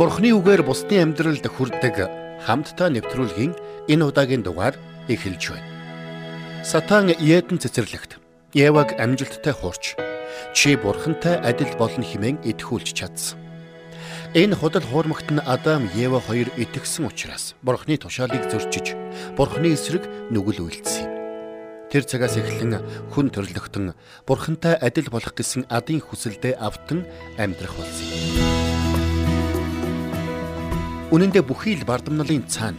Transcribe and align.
Бурхны 0.00 0.32
үгээр 0.32 0.64
бусдын 0.64 1.12
амьдралд 1.12 1.44
хүрдэг 1.44 2.08
хамтдаа 2.48 2.88
нэвтрүүлгийн 2.88 3.52
энэ 3.84 4.04
удаагийн 4.08 4.40
дугаар 4.40 4.72
эхэлж 5.12 5.52
байна. 5.52 5.68
Сатан 6.64 7.12
Еден 7.20 7.60
цэцэрлэгт 7.60 8.16
Еваг 8.56 8.96
амжилттай 8.96 9.52
хуурч 9.52 10.00
чи 10.56 10.80
бурхантай 10.80 11.36
адил 11.44 11.68
болно 11.76 12.00
хэмээн 12.00 12.40
итгүүлж 12.48 12.96
чадсан. 12.96 13.36
Энэ 14.32 14.56
худал 14.56 14.88
хуурмагт 14.88 15.36
нь 15.36 15.44
Адам, 15.44 15.92
Ева 15.92 16.24
хоёр 16.24 16.48
итгэсэн 16.56 17.04
учраас 17.04 17.52
бурхны 17.60 18.00
тушаалыг 18.00 18.48
зөрчиж 18.48 18.96
бурхны 19.36 19.76
эсрэг 19.76 20.08
нүгэл 20.32 20.64
үйлдсэн 20.64 21.04
юм. 21.04 21.12
Тэр 21.92 22.08
цагаас 22.08 22.40
эхлэн 22.40 22.80
хүн 23.12 23.28
төрлөختөн 23.28 23.92
бурхантай 24.24 24.80
адил 24.80 25.12
болох 25.12 25.36
гэсэн 25.36 25.68
адын 25.68 26.00
хүсэлдээ 26.00 26.56
автан 26.56 27.04
амьдрах 27.36 27.76
болсон 27.76 28.08
юм. 28.08 28.59
Үнэн 31.10 31.34
дээр 31.34 31.42
бүхий 31.42 31.74
л 31.74 31.82
бардамналын 31.82 32.46
цаана 32.46 32.78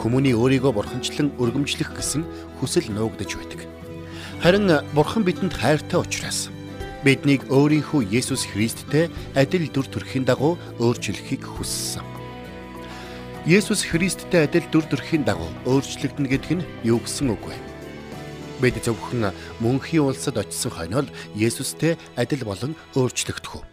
хүмүүний 0.00 0.32
өөрийгөө 0.32 0.72
бурханчлан 0.72 1.36
өргөмжлөх 1.36 1.92
гэсэн 1.92 2.24
хүсэл 2.56 2.88
нуугдж 2.96 3.36
байдаг. 3.36 3.60
Харин 4.40 4.72
бурхан 4.96 5.20
бидэнд 5.20 5.52
хайртай 5.52 6.00
учраас 6.00 6.48
биднийг 7.04 7.44
өөрийнхөө 7.52 8.08
Есүс 8.08 8.48
Христтэй 8.48 9.12
адил 9.36 9.68
дүр 9.68 9.84
төрхийн 9.84 10.24
дагуу 10.24 10.56
өөрчлөхийг 10.80 11.44
хүссэн. 11.44 12.08
Есүс 13.44 13.84
Христтэй 13.84 14.48
адил 14.48 14.64
дүр 14.72 14.88
төрхийн 14.88 15.28
дагуу 15.28 15.52
өөрчлөгдөн 15.68 16.24
гэдэг 16.24 16.52
нь 16.64 16.68
юу 16.88 17.04
гэсэн 17.04 17.36
үг 17.36 17.52
вэ? 17.52 17.56
Бид 18.64 18.80
зөвхөн 18.80 19.36
мөнхийн 19.60 20.08
улсад 20.08 20.40
очисон 20.40 20.72
хойноо 20.72 21.04
Есүстэй 21.36 22.00
адил 22.16 22.48
болон 22.48 22.72
өөрчлөгдөх 22.96 23.60
үү? 23.60 23.64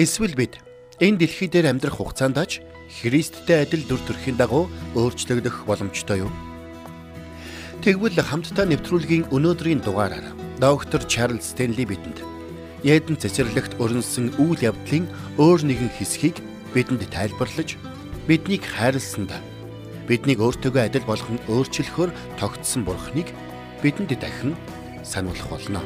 Эсвэл 0.00 0.32
бид 0.32 0.64
энэ 1.00 1.20
дэлхий 1.20 1.48
дээр 1.48 1.76
амьдрах 1.76 2.00
хугацаанд 2.00 2.40
аж 2.40 2.64
Христтэй 2.88 3.68
адил 3.68 3.84
дүр 3.84 4.00
төрхийн 4.08 4.40
дагуу 4.40 4.72
өөрчлөгдөх 4.96 5.68
боломжтой 5.68 6.24
юу? 6.24 6.32
Тэгвэл 7.84 8.16
хамтдаа 8.16 8.64
нэвтрүүлгийн 8.64 9.28
өнөөдрийн 9.28 9.84
дугаараар 9.84 10.24
доктор 10.56 11.04
Чарлз 11.04 11.52
Стенли 11.52 11.84
бидэнд 11.84 12.24
Еден 12.80 13.20
цэцэрлэгт 13.20 13.76
өрнөсөн 13.76 14.40
үйл 14.40 14.72
явдлын 14.72 15.04
өөр 15.36 15.60
нэгэн 15.68 15.92
хэсгийг 16.00 16.40
бидэнд 16.72 17.04
тайлбарлаж 17.12 17.76
биднийг 18.24 18.64
хайрласанд 18.64 19.36
биднийг 20.08 20.40
өөртөөгөө 20.40 20.82
адил 20.88 21.04
болгон 21.04 21.36
өөрчлөхөөр 21.52 22.10
тогтсон 22.40 22.88
бурхныг 22.88 23.28
бидэнд 23.84 24.16
дахин 24.16 24.56
сануулах 25.04 25.50
болно. 25.50 25.84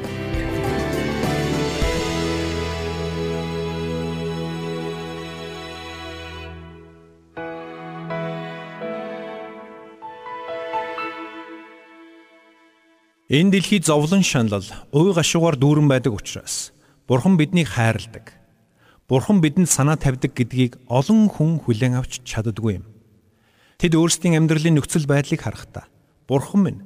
Энэ 13.31 13.51
дэлхий 13.51 13.79
зовлон 13.79 14.27
шаналл, 14.27 14.67
уй 14.91 15.15
гашуугаар 15.15 15.55
дүүрэн 15.55 15.87
байдаг 15.87 16.19
учраас 16.19 16.75
Бурхан 17.07 17.39
биднийг 17.39 17.71
хайрладаг. 17.71 18.35
Бурхан 19.07 19.39
бидэнд 19.39 19.71
санаа 19.71 19.95
тавьдаг 19.95 20.35
гэдгийг 20.35 20.75
олон 20.91 21.31
хүн 21.31 21.63
хүлээн 21.63 21.95
авч 21.95 22.27
чаддгүй 22.27 22.83
юм. 22.83 22.85
Тэд 23.79 23.95
өөрсдийн 23.95 24.35
амьдралын 24.35 24.75
нөхцөл 24.75 25.07
байдлыг 25.07 25.47
харахтаа 25.47 25.87
Бурхан 26.27 26.59
минь 26.59 26.83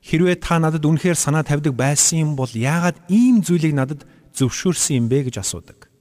хэрвээ 0.00 0.40
та 0.40 0.56
надад 0.56 0.80
үнэхээр 0.80 1.12
санаа 1.12 1.44
тавьдаг 1.44 1.76
байсан 1.76 2.24
юм 2.24 2.32
бол 2.40 2.48
яагаад 2.48 2.96
ийм 3.12 3.44
зүйлийг 3.44 3.76
надад 3.76 4.08
зөвшөөрсөн 4.32 4.96
юм 4.96 5.06
бэ 5.12 5.28
гэж 5.28 5.44
асуудаг. 5.44 5.92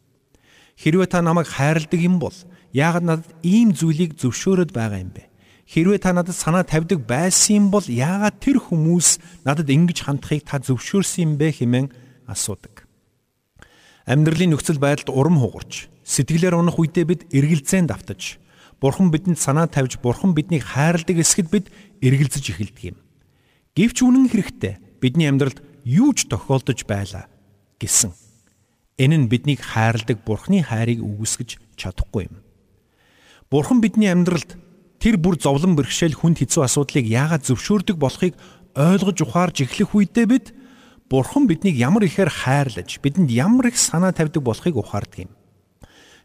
Хэрвээ 0.79 1.11
та 1.11 1.19
намайг 1.19 1.51
хайрладаг 1.51 1.99
юм 1.99 2.15
бол 2.15 2.37
яагаад 2.71 3.03
надад 3.03 3.29
ийм 3.43 3.75
зүйлийг 3.75 4.15
зөвшөөрöd 4.15 4.71
байгаа 4.71 5.03
юм 5.03 5.11
бэ? 5.11 5.30
Хэрвээ 5.71 6.03
та 6.03 6.11
надад 6.11 6.35
санаа 6.35 6.67
тавьдаг 6.67 7.07
байсан 7.07 7.71
бол 7.71 7.87
яагаад 7.87 8.43
тэр 8.43 8.59
хүмүүс 8.59 9.23
надад 9.47 9.71
ингэж 9.71 10.03
хандахыг 10.03 10.43
та 10.43 10.59
зөвшөөрсөн 10.59 11.23
юм 11.23 11.31
бэ 11.39 11.63
хэмээн 11.63 11.87
асуудаг. 12.27 12.83
Амьдралын 14.03 14.51
нөхцөл 14.51 14.83
байдалд 14.83 15.15
урам 15.15 15.39
хугарч, 15.39 15.87
сэтгэлээр 16.03 16.59
унах 16.59 16.75
үедээ 16.75 17.05
бид 17.07 17.21
эргэлзээнд 17.31 17.87
автаж, 17.87 18.43
Бурхан 18.83 19.15
бидэнд 19.15 19.39
санаа 19.39 19.71
тавьж, 19.71 19.95
Бурхан 20.03 20.35
биднийг 20.35 20.67
хайрладаг 20.67 21.23
эсгэд 21.23 21.47
бид 21.47 21.71
эргэлзэж 22.03 22.51
эхэлдэг 22.51 22.83
юм. 22.91 22.97
Гэвч 23.71 24.03
үнэн 24.03 24.27
хэрэгтээ 24.27 24.99
бидний 24.99 25.31
амьдралд 25.31 25.63
юу 25.87 26.11
ч 26.11 26.27
тохиолдож 26.27 26.83
байлаа 26.83 27.31
гэсэн. 27.79 28.11
Энэ 28.99 29.15
нь 29.23 29.29
биднийг 29.31 29.63
хайрладаг 29.63 30.19
Бурханы 30.27 30.67
хайрыг 30.67 30.99
үгүйсгэж 30.99 31.79
чадахгүй 31.79 32.27
юм. 32.27 32.43
Бурхан 33.47 33.79
бидний 33.79 34.11
амьдралд 34.11 34.59
тэр 35.01 35.17
бүр 35.17 35.41
зовлон 35.41 35.73
бэрхшээл 35.73 36.13
хүнд 36.13 36.45
хэцүү 36.45 36.61
асуудлыг 36.61 37.09
яагаад 37.09 37.41
зөвшөөрдөг 37.49 37.97
болохыг 37.97 38.37
ойлгож 38.77 39.17
ухаарж 39.25 39.65
эхлэх 39.65 39.97
үедээ 39.97 40.27
бид 40.29 40.45
Бурхан 41.11 41.43
биднийг 41.43 41.75
ямар 41.75 42.07
ихээр 42.07 42.31
хайрлаж, 42.31 43.03
бидэнд 43.03 43.27
ямар 43.35 43.67
их 43.67 43.75
санаа 43.75 44.15
тавьдаг 44.15 44.39
болохыг 44.39 44.79
ухаардаг 44.79 45.27
юм. 45.27 45.31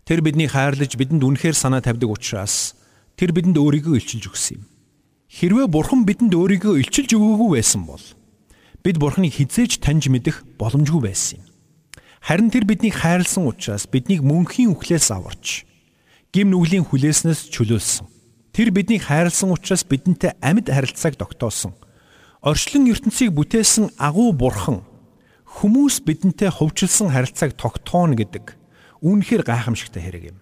Тэр 0.07 0.23
биднийг 0.23 0.55
хайрлаж, 0.55 0.95
бидэнд 0.95 1.27
үнэхээр 1.27 1.59
санаа 1.59 1.83
тавьдаг 1.83 2.07
учраас 2.07 2.79
тэр 3.19 3.35
бидэнд 3.35 3.59
өөрийгөө 3.59 3.99
илчилж 3.99 4.31
өгсөн 4.31 4.63
юм. 4.63 4.65
Хэрвээ 5.27 5.67
Бурхан 5.67 6.07
бидэнд 6.07 6.39
өөрийгөө 6.39 6.79
илчилж 6.87 7.19
өгөөгүй 7.19 7.51
байсан 7.59 7.83
бол 7.83 8.05
бид 8.87 8.97
Бурханыг 9.03 9.35
хизээж 9.35 9.83
таньж 9.83 10.07
мэдэх 10.07 10.47
боломжгүй 10.55 11.03
байсан 11.03 11.43
юм. 11.43 11.51
Харин 12.23 12.55
тэр 12.55 12.63
биднийг 12.63 12.95
хайрлсан 12.95 13.43
учраас 13.51 13.91
биднийг 13.91 14.23
мөнхийн 14.23 14.71
үхлээс 14.71 15.11
аварч, 15.11 15.67
гим 16.31 16.55
нүглийн 16.55 16.87
хүлээснээс 16.87 17.51
чөлөөлсөн. 17.51 18.16
Тэр 18.57 18.73
биднийг 18.73 19.05
хайрлсан 19.05 19.53
учраас 19.53 19.85
бидэнтэй 19.85 20.33
амьд 20.41 20.73
харилцааг 20.73 21.21
тогтоосон. 21.21 21.77
Орчлон 22.41 22.89
ертөнцийг 22.89 23.37
бүтээсэн 23.37 24.01
агуу 24.01 24.33
бурхан 24.33 24.81
хүмүүс 25.61 26.01
бидэнтэй 26.01 26.49
хувьчилсан 26.49 27.13
харилцааг 27.13 27.53
тогтооно 27.53 28.17
гэдэг 28.17 28.57
үнэхээр 29.05 29.45
гайхамшигтай 29.45 30.01
хэрэг 30.01 30.25
юм. 30.33 30.39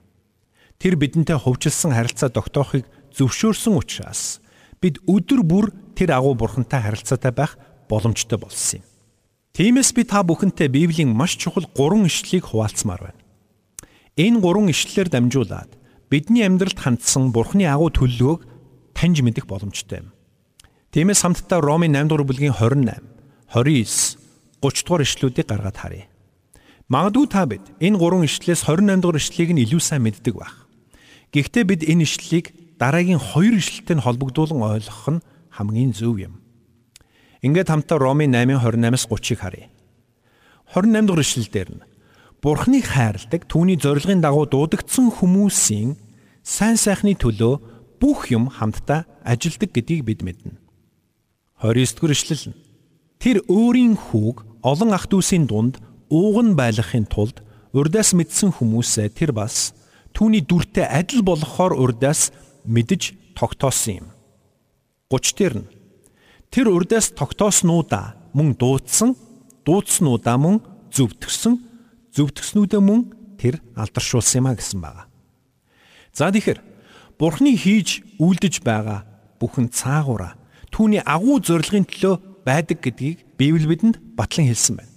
Тэр 0.78 0.94
бидэнтэй 0.94 1.42
хувьчилсан 1.42 1.90
харилцаа 1.90 2.30
тогтоохыг 2.30 2.86
зөвшөөрсөн 3.18 3.74
учраас 3.74 4.38
бид 4.78 5.02
өдөр 5.10 5.42
бүр 5.42 5.74
тэр 5.98 6.14
агуу 6.14 6.38
бурхантай 6.38 6.86
харилцаатай 6.86 7.34
байх 7.34 7.58
боломжтой 7.90 8.38
болсон 8.38 8.78
юм. 8.78 8.86
Тиймээс 9.58 9.90
би 9.90 10.06
та 10.06 10.22
бүхэнтэй 10.22 10.70
Библийн 10.70 11.10
маш 11.10 11.34
чухал 11.34 11.66
гурван 11.74 12.06
ишлэлийг 12.06 12.46
хуваалцмаар 12.46 13.10
байна. 13.10 13.22
Энэ 14.14 14.38
гурван 14.38 14.70
ишлэлээр 14.70 15.10
дамжуулаад 15.10 15.82
бидний 16.10 16.44
амьдралд 16.44 16.78
хандсан 16.78 17.32
Бурхны 17.32 17.64
агуу 17.68 17.90
төлөвлөгөөг 17.90 18.40
таньж 18.94 19.20
мэдэх 19.24 19.46
боломжтой 19.48 20.04
юм. 20.04 20.08
Тиймээс 20.94 21.24
хамтдаа 21.26 21.58
Ромын 21.58 21.92
8 21.92 22.08
дугаар 22.08 22.24
бүлгийн 22.28 22.54
28, 22.54 23.02
29, 23.50 24.18
30 24.62 24.86
дугаар 24.86 25.02
ишлүүдийг 25.02 25.46
гаргаад 25.48 25.76
харъя. 25.76 26.06
Магадгүй 26.88 27.26
та 27.26 27.48
бид 27.48 27.64
энэ 27.80 27.98
гурван 27.98 28.28
ишлэлээс 28.28 28.68
28 28.68 29.02
дугаар 29.02 29.18
ишлэлийг 29.18 29.50
нь 29.56 29.62
илүү 29.64 29.80
сайн 29.82 30.04
мэддэг 30.06 30.34
байх. 30.36 30.68
Гэхдээ 31.32 31.64
бид 31.64 31.82
энэ 31.82 32.04
ишлэлийг 32.06 32.46
дараагийн 32.78 33.18
хоёр 33.18 33.58
ишлэлтэй 33.58 33.96
нь 33.98 34.04
холбогдуулан 34.04 34.60
ойлгох 34.62 35.08
нь 35.18 35.24
хамгийн 35.50 35.92
зөв 35.96 36.20
юм. 36.20 36.38
Ингээд 37.42 37.72
хамтдаа 37.72 37.98
Ромын 37.98 38.30
8:28-аас 38.30 39.08
30-ыг 39.10 39.38
харъя. 39.40 39.66
28 40.70 41.08
дугаар 41.08 41.24
ишлэлдэр 41.24 41.68
нь 41.74 41.82
Бурхныг 42.44 42.84
хайрладаг 42.84 43.48
түүний 43.48 43.80
зорилгын 43.80 44.20
дагуу 44.20 44.44
дуудагдсан 44.44 45.08
хүмүүсийн 45.16 45.96
сайн 46.44 46.76
сайхны 46.76 47.16
төлөө 47.16 47.56
бүх 47.96 48.28
юм 48.28 48.52
хамтдаа 48.52 49.08
ажилдаг 49.24 49.72
гэдгийг 49.72 50.04
бид 50.04 50.20
мэднэ. 50.20 50.60
29 51.64 51.96
дугаар 51.96 52.12
ишлэл 52.12 52.52
нь 52.52 52.60
тэр 53.16 53.40
өөрийн 53.48 53.96
хүүг 53.96 54.44
олон 54.60 54.92
ах 54.92 55.08
дүүсийн 55.08 55.48
дунд 55.48 55.80
ууган 56.12 56.52
байлгахын 56.52 57.08
тулд 57.08 57.40
урдаас 57.72 58.12
мэдсэн 58.12 58.60
хүмүүсээ 58.60 59.08
тэр 59.16 59.32
бас 59.32 59.72
түүний 60.12 60.44
дүртэй 60.44 60.84
адил 60.84 61.24
болохоор 61.24 61.72
урдаас 61.72 62.28
мэдж 62.68 63.16
тогтоосон 63.32 64.04
юм. 64.04 64.08
30 65.08 65.32
дээр 65.32 65.54
нь 65.64 65.68
тэр 66.52 66.68
урдаас 66.68 67.08
тогтооснуудаа 67.16 68.20
мөн 68.36 68.52
дуудсан, 68.60 69.16
дуудснуудаа 69.64 70.36
мөн 70.36 70.60
зөвтгсөн 70.92 71.72
зөвтгснүүдээ 72.14 72.80
мөн 72.80 73.10
тэр 73.36 73.58
алдаршуулсан 73.74 74.40
юм 74.40 74.46
а 74.48 74.54
гэсэн 74.54 74.80
байгаа. 74.80 75.06
За 76.14 76.30
тэгэхээр 76.30 76.60
Бурхны 77.18 77.54
хийж 77.58 78.02
үйлдэж 78.22 78.62
байгаа 78.62 79.02
бүхэн 79.42 79.70
цаагаараа 79.70 80.38
түүний 80.70 81.02
агуу 81.02 81.42
зорилгын 81.42 81.86
төлөө 81.86 82.46
байдаг 82.46 82.78
гэдгийг 82.82 83.26
Библи 83.38 83.66
бидэнд 83.66 83.98
батлан 84.14 84.46
хэлсэн 84.46 84.78
байна. 84.78 84.94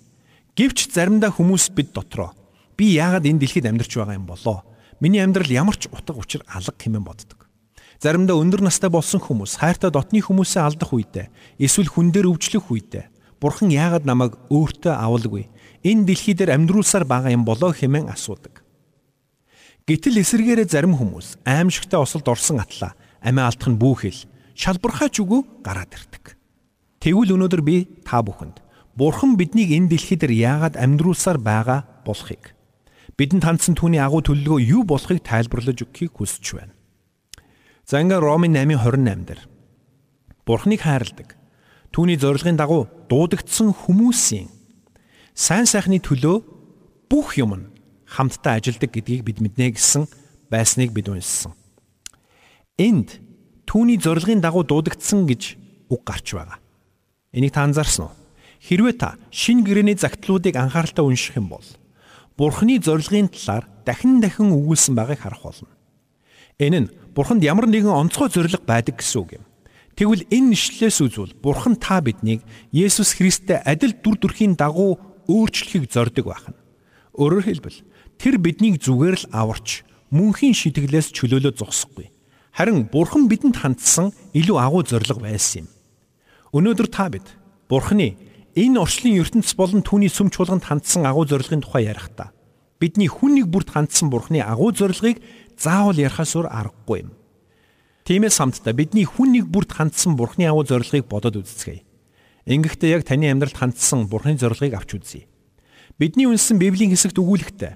Гэвч 0.58 0.94
заримдаа 0.94 1.34
хүмүүс 1.34 1.74
бид 1.74 1.94
дотроо 1.94 2.34
би 2.78 2.94
яагаад 2.98 3.26
энэ 3.26 3.42
дэлхийд 3.42 3.66
амьдарч 3.66 3.94
байгаа 3.98 4.18
юм 4.18 4.30
болоо? 4.30 4.62
Миний 5.02 5.22
амьдрал 5.22 5.50
ямар 5.50 5.78
ч 5.78 5.90
утга 5.90 6.18
учир 6.18 6.42
алга 6.46 6.74
хэмээн 6.74 7.06
боддог. 7.06 7.50
Заримдаа 8.02 8.38
өндөр 8.38 8.62
настай 8.62 8.90
болсон 8.90 9.22
хүмүүс 9.22 9.58
хайртай 9.58 9.90
дотны 9.90 10.22
хүмүүсээ 10.22 10.62
алдах 10.62 10.94
үедээ 10.94 11.30
эсвэл 11.58 11.90
хүн 11.90 12.14
дээр 12.14 12.30
өвчлөх 12.30 12.70
үедээ 12.70 13.06
Бурхан 13.38 13.70
яагаад 13.70 14.06
намайг 14.06 14.34
өөртөө 14.50 14.94
авалгүй? 14.98 15.46
Энэ 15.84 16.06
дэлхий 16.10 16.34
дээр 16.34 16.56
амьдруулсаар 16.58 17.06
байгаа 17.06 17.32
юм 17.34 17.46
болоо 17.46 17.74
хэмээн 17.74 18.10
асуудаг. 18.10 18.64
Гэтэл 19.88 20.20
эсэргээрээ 20.24 20.68
зарим 20.68 20.98
хүмүүс 20.98 21.42
аимшигтай 21.48 22.00
осолд 22.02 22.28
орсон 22.28 22.60
атлаа 22.60 22.98
амиа 23.24 23.48
алдах 23.48 23.70
нь 23.72 23.80
бүхэл 23.80 24.28
шалбархаач 24.58 25.22
үгүй 25.24 25.42
гараад 25.64 25.94
ирдэг. 25.94 26.36
Тэгвэл 27.00 27.38
өнөөдөр 27.38 27.62
би 27.64 27.88
та 28.04 28.20
бүхэнд 28.20 28.60
Бурхан 28.98 29.38
биднийг 29.38 29.72
энэ 29.72 29.94
дэлхий 29.94 30.18
дээр 30.18 30.34
яагаад 30.34 30.76
амьдруулсаар 30.76 31.38
байгаа 31.38 31.86
болохыг 32.04 32.58
бидэнд 33.18 33.46
хандсан 33.46 33.74
түүний 33.74 34.02
агуу 34.02 34.22
төлөлгөө 34.22 34.62
юу 34.62 34.84
болохыг 34.86 35.26
тайлбарлаж 35.26 35.82
өгөхийг 35.82 36.14
хүсэж 36.14 36.46
байна. 36.54 36.74
За 37.86 38.02
ингээ 38.02 38.22
Ромын 38.22 38.54
8:28 38.54 39.26
дээр 39.26 39.42
Бурханыг 40.46 40.82
хайрладаг. 40.82 41.38
Түүний 41.92 42.18
зорилгын 42.22 42.58
дагуу 42.58 42.86
дуудагдсан 43.10 43.74
хүмүүсийн 43.74 44.57
сайн 45.38 45.70
сайхны 45.70 46.02
төлөө 46.02 46.42
бүх 47.14 47.38
юм 47.38 47.70
хамтдаа 48.10 48.58
ажилдаг 48.58 48.90
гэдгийг 48.90 49.22
бид 49.22 49.38
мэднэ 49.38 49.78
гэсэн 49.78 50.10
байсныг 50.50 50.90
бид 50.98 51.14
уншсан. 51.14 51.54
Энд 52.82 53.22
түүний 53.70 54.02
зорилгын 54.02 54.42
дагуу 54.42 54.66
дуудагдсан 54.66 55.30
гэж 55.30 55.44
үг 55.94 56.02
гарч 56.02 56.34
байгаа. 56.34 56.58
Энийг 57.38 57.54
та 57.54 57.70
анзаарсан 57.70 58.10
уу? 58.10 58.18
Хэрвээ 58.66 58.98
та 58.98 59.22
шин 59.30 59.62
гэрэний 59.62 59.94
загтлуудыг 59.94 60.58
анхааралтай 60.58 61.06
унших 61.06 61.38
юм 61.38 61.54
бол 61.54 61.68
Бурхны 62.34 62.82
зорилгын 62.82 63.30
талаар 63.30 63.70
дахин 63.86 64.18
дахин 64.18 64.50
өгүүлсэн 64.50 64.98
байгааг 64.98 65.22
харах 65.22 65.46
болно. 65.46 65.70
Энэ 66.58 66.80
нь 66.82 66.92
Бурханд 67.14 67.46
ямар 67.46 67.70
нэгэн 67.70 67.94
онцгой 67.94 68.34
зориг 68.34 68.66
байдаг 68.66 68.98
гэсэн 68.98 69.22
үг 69.22 69.30
юм. 69.38 69.46
Тэгвэл 69.98 70.26
энэ 70.30 70.54
нэшлэлээс 70.54 70.98
үзвэл 71.02 71.38
Бурхан 71.42 71.78
та 71.78 72.02
биднийг 72.02 72.46
Есүс 72.74 73.18
Христтэй 73.18 73.62
адил 73.66 73.98
дүр 73.98 74.18
төрхийн 74.22 74.54
дагуу 74.54 75.07
өөрчлөхийг 75.28 75.92
зорддог 75.92 76.26
байна. 76.32 76.56
Өөрөөр 77.16 77.46
хэлбэл 77.48 77.80
тэр 78.18 78.36
биднийг 78.42 78.82
зүгээр 78.82 79.16
л 79.24 79.26
аварч 79.32 79.84
мөнхийн 80.12 80.56
шитгэлээс 80.56 81.12
чөлөөлөө 81.14 81.54
зогсохгүй. 81.60 82.12
Харин 82.56 82.90
Бурхан 82.90 83.28
бидэнд 83.30 83.60
хандсан 83.60 84.16
илүү 84.34 84.58
агуу 84.58 84.82
зориг 84.82 85.20
байсан 85.22 85.66
юм. 85.66 85.68
Өнөөдөр 86.56 86.88
та 86.90 87.12
бид 87.12 87.28
Бурханы 87.70 88.18
энэ 88.56 88.80
орчлын 88.82 89.20
ертөнц 89.22 89.54
болон 89.54 89.84
түүний 89.86 90.10
сүм 90.10 90.32
чуулганд 90.34 90.66
хандсан 90.66 91.06
агуу 91.06 91.28
зорилгын 91.28 91.62
тухай 91.62 91.86
ярихдаа 91.86 92.34
бидний 92.80 93.10
хүн 93.10 93.38
нэг 93.38 93.50
бүрт 93.50 93.74
хандсан 93.74 94.10
Бурханы 94.10 94.42
агуу 94.42 94.72
зорилгыг 94.72 95.22
заавал 95.58 95.98
ярихаас 95.98 96.34
өөр 96.38 96.48
аргагүй 96.50 97.06
юм. 97.06 97.12
Тиймээс 98.06 98.38
хамтдаа 98.38 98.74
бидний 98.74 99.06
хүн 99.06 99.34
нэг 99.34 99.46
бүрт 99.50 99.74
хандсан 99.74 100.16
Бурханы 100.16 100.48
агуу 100.48 100.64
зорилгыг 100.64 101.10
бодоод 101.10 101.42
үзцгээе. 101.42 101.84
Ингэхдээ 102.48 102.96
яг 102.96 103.04
таны 103.04 103.28
амьдралд 103.28 103.60
хандсан 103.60 104.08
Бурханы 104.08 104.40
зорилгыг 104.40 104.72
авч 104.72 104.96
үзье. 104.96 105.28
Бидний 106.00 106.32
үнсэн 106.32 106.56
Библийн 106.56 106.96
хэсэгт 106.96 107.20
өгүүлэхдээ 107.20 107.76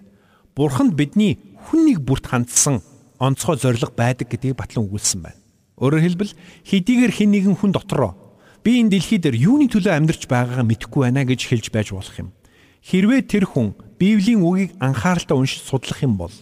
Бурханд 0.55 0.95
бидний 0.95 1.43
хүн 1.67 1.91
нэг 1.91 1.99
бүрт 2.07 2.31
хандсан 2.31 2.79
онцгой 3.19 3.59
зориг 3.59 3.91
байдаг 3.99 4.31
гэдгийг 4.31 4.55
батлан 4.55 4.87
өгүүлсэн 4.87 5.19
байна. 5.27 5.39
Өөрөөр 5.75 6.03
хэлбэл 6.07 6.33
хэдийгээр 6.63 7.11
хэн 7.11 7.31
нэгэн 7.35 7.55
хүн 7.59 7.75
дотроо 7.75 8.15
би 8.63 8.79
энэ 8.79 8.95
дэлхий 8.95 9.19
дээр 9.19 9.35
юуны 9.35 9.67
төлөө 9.67 9.91
амьдарч 9.91 10.31
байгаагаа 10.31 10.63
мэдэхгүй 10.63 11.01
байна 11.03 11.27
гэж 11.27 11.51
хэлж 11.51 11.67
байж 11.75 11.91
болох 11.91 12.15
юм. 12.15 12.31
Хэрвээ 12.79 13.21
тэр 13.27 13.51
хүн 13.51 13.75
Библийн 13.99 14.39
үгийг 14.39 14.71
анхааралтай 14.79 15.35
уншиж 15.35 15.67
судлах 15.67 15.99
юм 15.99 16.15
бол 16.15 16.33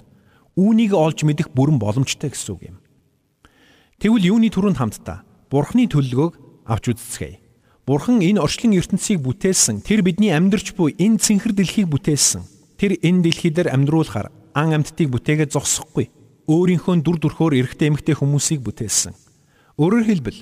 үүнийг 0.53 0.93
олж 0.93 1.25
мэдэх 1.25 1.49
бүрэн 1.55 1.81
боломжтой 1.81 2.29
гэсэн 2.29 2.53
үг 2.53 2.61
юм. 2.75 2.77
Тэгвэл 3.97 4.37
юуны 4.37 4.53
түрүүнд 4.53 4.77
хамтдаа 4.77 5.25
Бурхны 5.49 5.89
төлөлгөөг 5.89 6.67
авч 6.69 6.85
үзцгээе. 6.93 7.48
Бурхан 7.89 8.21
энэ 8.21 8.37
орчлон 8.37 8.77
ертөнцийг 8.77 9.25
бүтээсэн, 9.25 9.81
тэр 9.81 10.05
бидний 10.05 10.29
амьдарч 10.29 10.77
буй 10.77 10.93
энэ 11.01 11.17
цэнхэр 11.17 11.57
дэлхийг 11.57 11.89
бүтээсэн 11.89 12.59
Тэр 12.79 12.95
энэ 13.03 13.27
дэлхий 13.27 13.51
дээр 13.51 13.75
амьдруулахаар 13.75 14.31
ан 14.55 14.71
амьтдыг 14.71 15.11
бүтээгээ 15.11 15.51
зогсохгүй. 15.51 16.07
Өөрийнхөө 16.47 17.03
дүр 17.03 17.19
төрхөөр 17.19 17.59
эрэгтэй 17.59 17.91
эмэгтэй 17.91 18.15
хүмүүсийг 18.15 18.63
бүтээсэн. 18.63 19.11
Өөрөөр 19.75 20.07
хэлбэл 20.07 20.39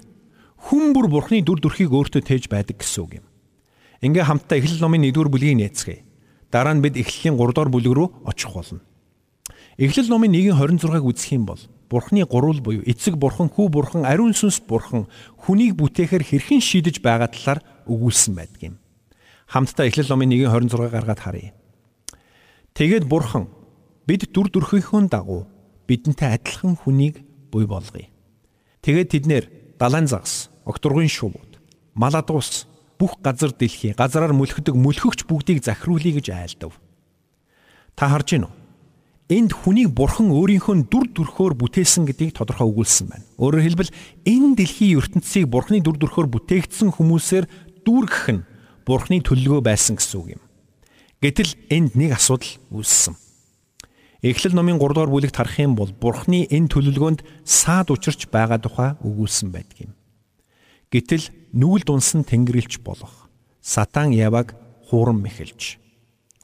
хүн 0.69 0.93
бүр 0.93 1.09
бурхны 1.09 1.41
дүр 1.41 1.57
төрхийг 1.57 1.89
өөртөө 1.89 2.21
тээж 2.21 2.45
байдаг 2.53 2.77
гэсэн 2.77 3.01
үг 3.01 3.11
юм. 3.17 3.25
Ингээ 4.05 4.29
хамтдаа 4.29 4.61
Эхлэл 4.61 4.85
номын 4.85 5.09
1-р 5.09 5.33
бүлгийг 5.33 5.57
нээцгээе. 5.57 6.05
Дараа 6.53 6.77
нь 6.77 6.85
бид 6.85 6.93
Эхлэлийн 6.93 7.41
3-р 7.41 7.73
бүлэг 7.73 7.93
рүү 7.97 8.07
очих 8.29 8.53
болно. 8.53 8.85
Эхлэл 9.81 10.13
номын 10.13 10.37
1:26-ыг 10.37 11.09
үзэх 11.09 11.33
юм 11.33 11.49
бол 11.49 11.61
Бурхны 11.89 12.25
гурвал 12.25 12.59
буюу 12.59 12.83
эцэг 12.83 13.15
бурхан, 13.15 13.47
хүү 13.47 13.69
бурхан, 13.71 14.03
ариун 14.03 14.35
сүнс 14.35 14.59
бурхан 14.67 15.07
хүнийг 15.47 15.79
бүтээхээр 15.79 16.23
хэрхэн 16.23 16.59
шийдэж 16.59 16.99
байгаа 16.99 17.31
талаар 17.31 17.63
өгүүлсэн 17.87 18.35
байдаг 18.35 18.61
юм. 18.61 18.75
Хамтдаа 19.47 19.87
Эхлэл 19.87 20.11
номын 20.11 20.35
1:26 20.35 20.91
гаргаад 20.91 21.19
харъя. 21.23 21.55
Тэгээд 22.75 23.07
бурхан 23.07 23.47
бид 24.03 24.27
дүр 24.35 24.51
төрхийнхөө 24.51 25.07
дагуу 25.07 25.47
бидэнтэй 25.87 26.35
адилхан 26.35 26.75
хүнийг 26.75 27.23
буй 27.51 27.63
болгоё. 27.63 28.11
Тэгээд 28.83 29.11
тэднэр 29.15 29.43
далайн 29.79 30.07
загас, 30.11 30.51
окторгын 30.67 31.07
шувууд, 31.07 31.63
мал 31.95 32.15
адуус, 32.15 32.67
бүх 32.99 33.17
газар 33.23 33.55
дэлхий, 33.55 33.95
газараар 33.95 34.35
мөлхдөг 34.35 34.75
мөлхөгч 34.75 35.23
бүгдийг 35.23 35.63
захируулъя 35.63 36.19
гэж 36.19 36.27
айлдав. 36.35 36.75
Та 37.95 38.09
харж 38.11 38.27
гин 38.35 38.45
үү? 38.45 38.66
Энд 39.27 39.51
хүнийг 39.51 39.91
бурхан 39.91 40.31
өөрийнхөө 40.31 40.87
дүр 40.87 41.11
төрхөөр 41.11 41.59
бүтээсэн 41.59 42.07
гэдгийг 42.07 42.31
тодорхой 42.31 42.71
өгүүлсэн 42.71 43.11
байна. 43.11 43.27
Өөрөөр 43.35 43.63
хэлбэл 43.67 43.91
энэ 44.23 44.55
дэлхийн 44.55 45.03
ертөнцийг 45.03 45.51
бурханы 45.51 45.83
дүр 45.83 45.99
төрхөөр 45.99 46.31
бүтээгдсэн 46.31 46.95
хүмүүсээр 46.95 47.45
дүүргэх 47.83 48.25
нь 48.31 48.47
бурханы 48.87 49.19
төлөвлөгөө 49.19 49.61
байсан 49.67 49.99
гэсэн 49.99 50.15
үг 50.15 50.27
юм. 50.39 50.41
Гэтэл 51.19 51.59
энд 51.67 51.99
нэг 51.99 52.15
асуудал 52.15 52.55
үүссэн. 52.71 53.19
Эхлэл 54.23 54.55
номын 54.55 54.79
3 54.79 54.95
дугаар 54.95 55.11
бүлэгт 55.11 55.35
харах 55.35 55.59
юм 55.59 55.75
бол 55.75 55.91
Бурхны 55.91 56.47
энэ 56.47 56.71
төлөвлөгөөнд 56.71 57.27
саад 57.43 57.91
учирч 57.91 58.31
байгаа 58.31 58.63
тухай 58.63 58.95
өгүүлсэн 59.03 59.51
байдаг 59.51 59.91
юм. 59.91 59.93
Гэтэл 60.87 61.27
нүүл 61.51 61.83
дунсан 61.83 62.23
тэнгэрлэгч 62.23 62.79
болох 62.79 63.27
Сатан 63.59 64.15
Яваг 64.15 64.55
хууран 64.87 65.19
мэхэлж 65.19 65.83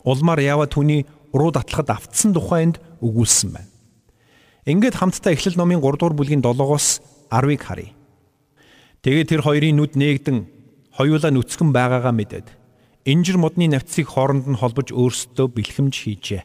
улмаар 0.03 0.39
Ява 0.43 0.67
түүний 0.67 1.07
уруу 1.33 1.51
татлахад 1.51 1.89
автсан 1.89 2.31
тухайд 2.31 2.77
өгүүлсэн 3.01 3.49
байна. 3.51 3.73
Ингээд 4.69 4.95
хамтдаа 4.95 5.33
Эхлэл 5.33 5.59
номын 5.59 5.81
3 5.81 5.97
дугаар 5.97 6.15
бүлгийн 6.15 6.45
7-оос 6.45 7.01
10-ыг 7.27 7.61
харъя. 7.65 7.91
Тэгээд 9.03 9.29
тэр 9.33 9.41
хоёрын 9.43 9.75
нүд 9.75 9.99
нээгдэн 9.99 10.37
хоёулаа 10.95 11.31
нүцгэн 11.33 11.75
байгаагаа 11.75 12.13
мэдээд 12.15 12.47
инжир 13.03 13.35
модны 13.41 13.67
навцыг 13.67 14.07
хооронд 14.07 14.47
нь 14.47 14.55
холбож 14.55 14.95
өөрсдөө 14.95 15.47
бэлхэмж 15.51 15.95
хийжээ. 15.97 16.43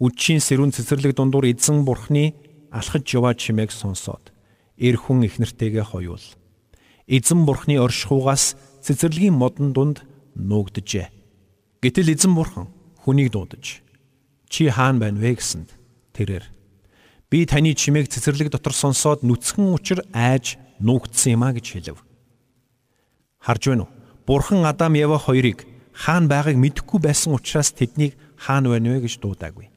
Үдшийн 0.00 0.40
сэрүүн 0.40 0.72
цэцэрлэг 0.72 1.12
дундуур 1.12 1.50
эзэн 1.50 1.84
бурхны 1.84 2.32
алхаж 2.72 3.04
яваа 3.12 3.34
чимээг 3.34 3.74
сонсоод 3.74 4.32
эр 4.78 4.96
хүн 4.96 5.26
ихнэртэйгээ 5.26 5.84
хоёул. 5.92 6.22
Эзэн 7.10 7.44
бурхны 7.44 7.76
оршихугаас 7.82 8.56
цэцэрлэгийн 8.86 9.34
модон 9.34 9.74
дунд 9.74 10.06
нуугджээ. 10.38 11.10
Гэтэл 11.82 12.14
эзэн 12.14 12.32
бурхан 12.32 12.70
хүнийг 13.08 13.32
дуудаж 13.32 13.80
чи 14.52 14.68
хаан 14.68 15.00
байна 15.00 15.16
вэ 15.16 15.40
гэсэнд 15.40 15.72
тэрээр 16.12 16.44
би 17.32 17.48
таны 17.48 17.72
чимээг 17.72 18.12
цэцэрлэг 18.12 18.52
дотор 18.52 18.76
сонсоод 18.76 19.24
нүцгэн 19.24 19.72
учир 19.72 20.04
айж 20.12 20.60
нуугдсан 20.76 21.40
юм 21.40 21.42
а 21.48 21.56
гэж 21.56 21.66
хэлв. 21.72 22.04
Харж 23.40 23.62
байна 23.72 23.88
уу? 23.88 23.92
Бурхан 24.28 24.68
Адам 24.68 24.92
Ява 24.92 25.16
хоёрыг 25.16 25.64
хаана 25.96 26.28
байгааг 26.28 26.60
мэдэхгүй 26.60 27.00
байсан 27.00 27.32
учраас 27.32 27.72
тэднийг 27.72 28.12
хаана 28.36 28.76
байна 28.76 28.92
вэ 28.92 29.08
гэж 29.08 29.24
дуудаагүй. 29.24 29.72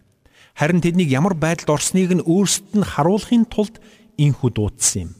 Харин 0.52 0.84
тэднийг 0.84 1.08
ямар 1.08 1.32
байдалд 1.32 1.72
орсныг 1.72 2.12
нь 2.12 2.28
өөрсдөд 2.28 2.84
нь 2.84 2.84
харуулахын 2.84 3.48
тулд 3.48 3.80
инхүү 4.20 4.50
дуудсан 4.52 5.08
юм. 5.08 5.12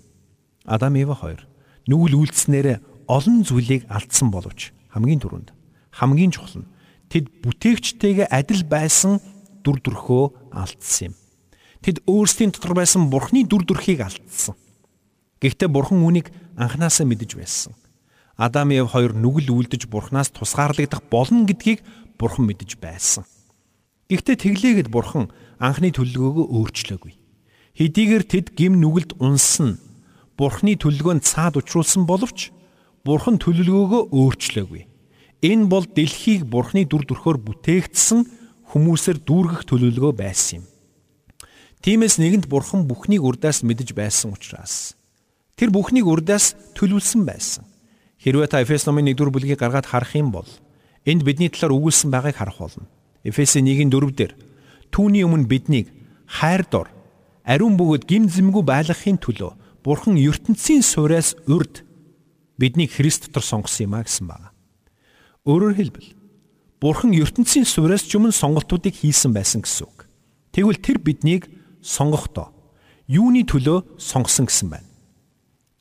Адам 0.68 1.00
Ява 1.00 1.16
хоёр 1.16 1.48
нүгэл 1.88 2.20
үйлдснээр 2.20 2.84
олон 3.08 3.48
зүйлийг 3.48 3.88
алдсан 3.88 4.28
боловч 4.36 4.76
хамгийн 4.92 5.24
түрүүнд 5.24 5.56
хамгийн 5.96 6.36
чухал 6.36 6.64
нь 6.64 6.68
тэд 7.12 7.28
бүтээгчтэйгээ 7.44 8.32
адил 8.32 8.64
байсан 8.64 9.20
дүр 9.68 9.84
төрхөө 9.84 10.56
алдсан 10.56 11.12
юм. 11.12 11.14
Тэд 11.84 12.00
өөрсдийн 12.08 12.56
дотор 12.56 12.74
байсан 12.80 13.12
бурхны 13.12 13.44
дүр 13.44 13.68
төрхийг 13.68 14.00
алдсан. 14.00 14.56
Гэхдээ 15.44 15.68
бурхан 15.68 16.00
үүнийг 16.00 16.32
анханасаа 16.56 17.04
мэдэж 17.10 17.36
байсан. 17.36 17.74
Адам 18.38 18.72
Ев 18.72 18.94
хоёр 18.96 19.12
нүгэл 19.12 19.52
үлдэж 19.52 19.90
бурхнаас 19.92 20.32
тусгаарлагдах 20.32 21.04
болно 21.12 21.44
гэдгийг 21.46 21.84
бурхан 22.16 22.48
мэдэж 22.48 22.80
байсан. 22.80 23.26
Гэхдээ 24.10 24.38
тэглээгээд 24.38 24.90
бурхан 24.94 25.34
анхны 25.58 25.92
төлөвлөгөөгөө 25.92 26.46
өөрчлөөгүй. 26.48 27.14
Хэдийгээр 27.76 28.24
тэд 28.30 28.48
гим 28.54 28.78
нүгэлд 28.78 29.18
унсан 29.18 29.82
бурхны 30.38 30.78
төлөвлөгөөнд 30.78 31.26
цаад 31.26 31.58
учруулсан 31.58 32.06
боловч 32.06 32.54
бурхан 33.06 33.42
төлөвлөгөөгөө 33.42 34.02
өөрчлөөгүй. 34.10 34.91
Энэ 35.42 35.66
бол 35.66 35.86
дэлхийг 35.90 36.46
бурхны 36.46 36.86
дүр 36.86 37.02
төрхөөр 37.10 37.38
бүтээгдсэн 37.42 38.20
хүмүүсээр 38.72 39.18
дүүргэх 39.26 39.66
төлөвлөгөө 39.66 40.14
байсан 40.14 40.62
юм. 40.62 40.66
Тиймээс 41.82 42.22
нэгэнд 42.22 42.46
бурхан 42.46 42.86
бүхнийг 42.86 43.26
урдаас 43.26 43.66
мэдэж 43.66 43.98
байсан 43.98 44.38
учраас 44.38 44.94
тэр 45.58 45.74
бүхнийг 45.74 46.06
урдаас 46.06 46.54
төлөвлөсөн 46.78 47.26
байсан. 47.26 47.66
Хэрвээ 48.22 48.54
та 48.54 48.62
Эфес 48.62 48.86
номын 48.86 49.10
1-р 49.10 49.34
бүлгийг 49.34 49.58
гаргаад 49.58 49.90
харах 49.90 50.14
юм 50.14 50.30
бол 50.30 50.46
энд 51.10 51.26
бидний 51.26 51.50
талаар 51.50 51.74
өгүүлсэн 51.74 52.14
байгааг 52.14 52.38
харах 52.38 52.62
болно. 52.62 52.86
Эфесийн 53.26 53.66
1-ийн 53.66 53.90
4 53.90 54.14
дээр 54.14 54.34
түүний 54.94 55.26
өмнө 55.26 55.50
биднийг 55.50 55.90
хайр 56.30 56.70
дор 56.70 56.94
ариун 57.42 57.82
бөгөөд 57.82 58.06
гим 58.06 58.30
зэмгүй 58.30 58.62
байлгахын 58.62 59.18
төлөө 59.18 59.58
Бурхан 59.82 60.22
ертөнцийн 60.22 60.86
суурьаас 60.86 61.34
урд 61.50 61.82
биднийг 62.62 62.94
Христ 62.94 63.26
дотор 63.26 63.42
сонгосон 63.42 63.90
юм 63.90 63.98
а 63.98 64.06
гэсэн 64.06 64.30
байна. 64.30 64.51
Өөрөөр 65.42 65.74
хэлбэл 65.74 66.10
Бурхан 66.82 67.14
ертөнцийн 67.18 67.66
суурьаас 67.66 68.06
ч 68.06 68.18
өмнө 68.18 68.34
сонголтуудыг 68.34 68.94
хийсэн 68.94 69.34
байсан 69.34 69.66
гэсэн 69.66 69.90
үг. 69.90 70.06
Тэгвэл 70.54 70.78
тэр 70.78 70.98
биднийг 71.02 71.50
сонгохдоо 71.82 72.54
юуны 73.10 73.42
төлөө 73.46 73.98
сонгосон 73.98 74.46
гэсэн 74.46 74.70
байна. 74.70 74.90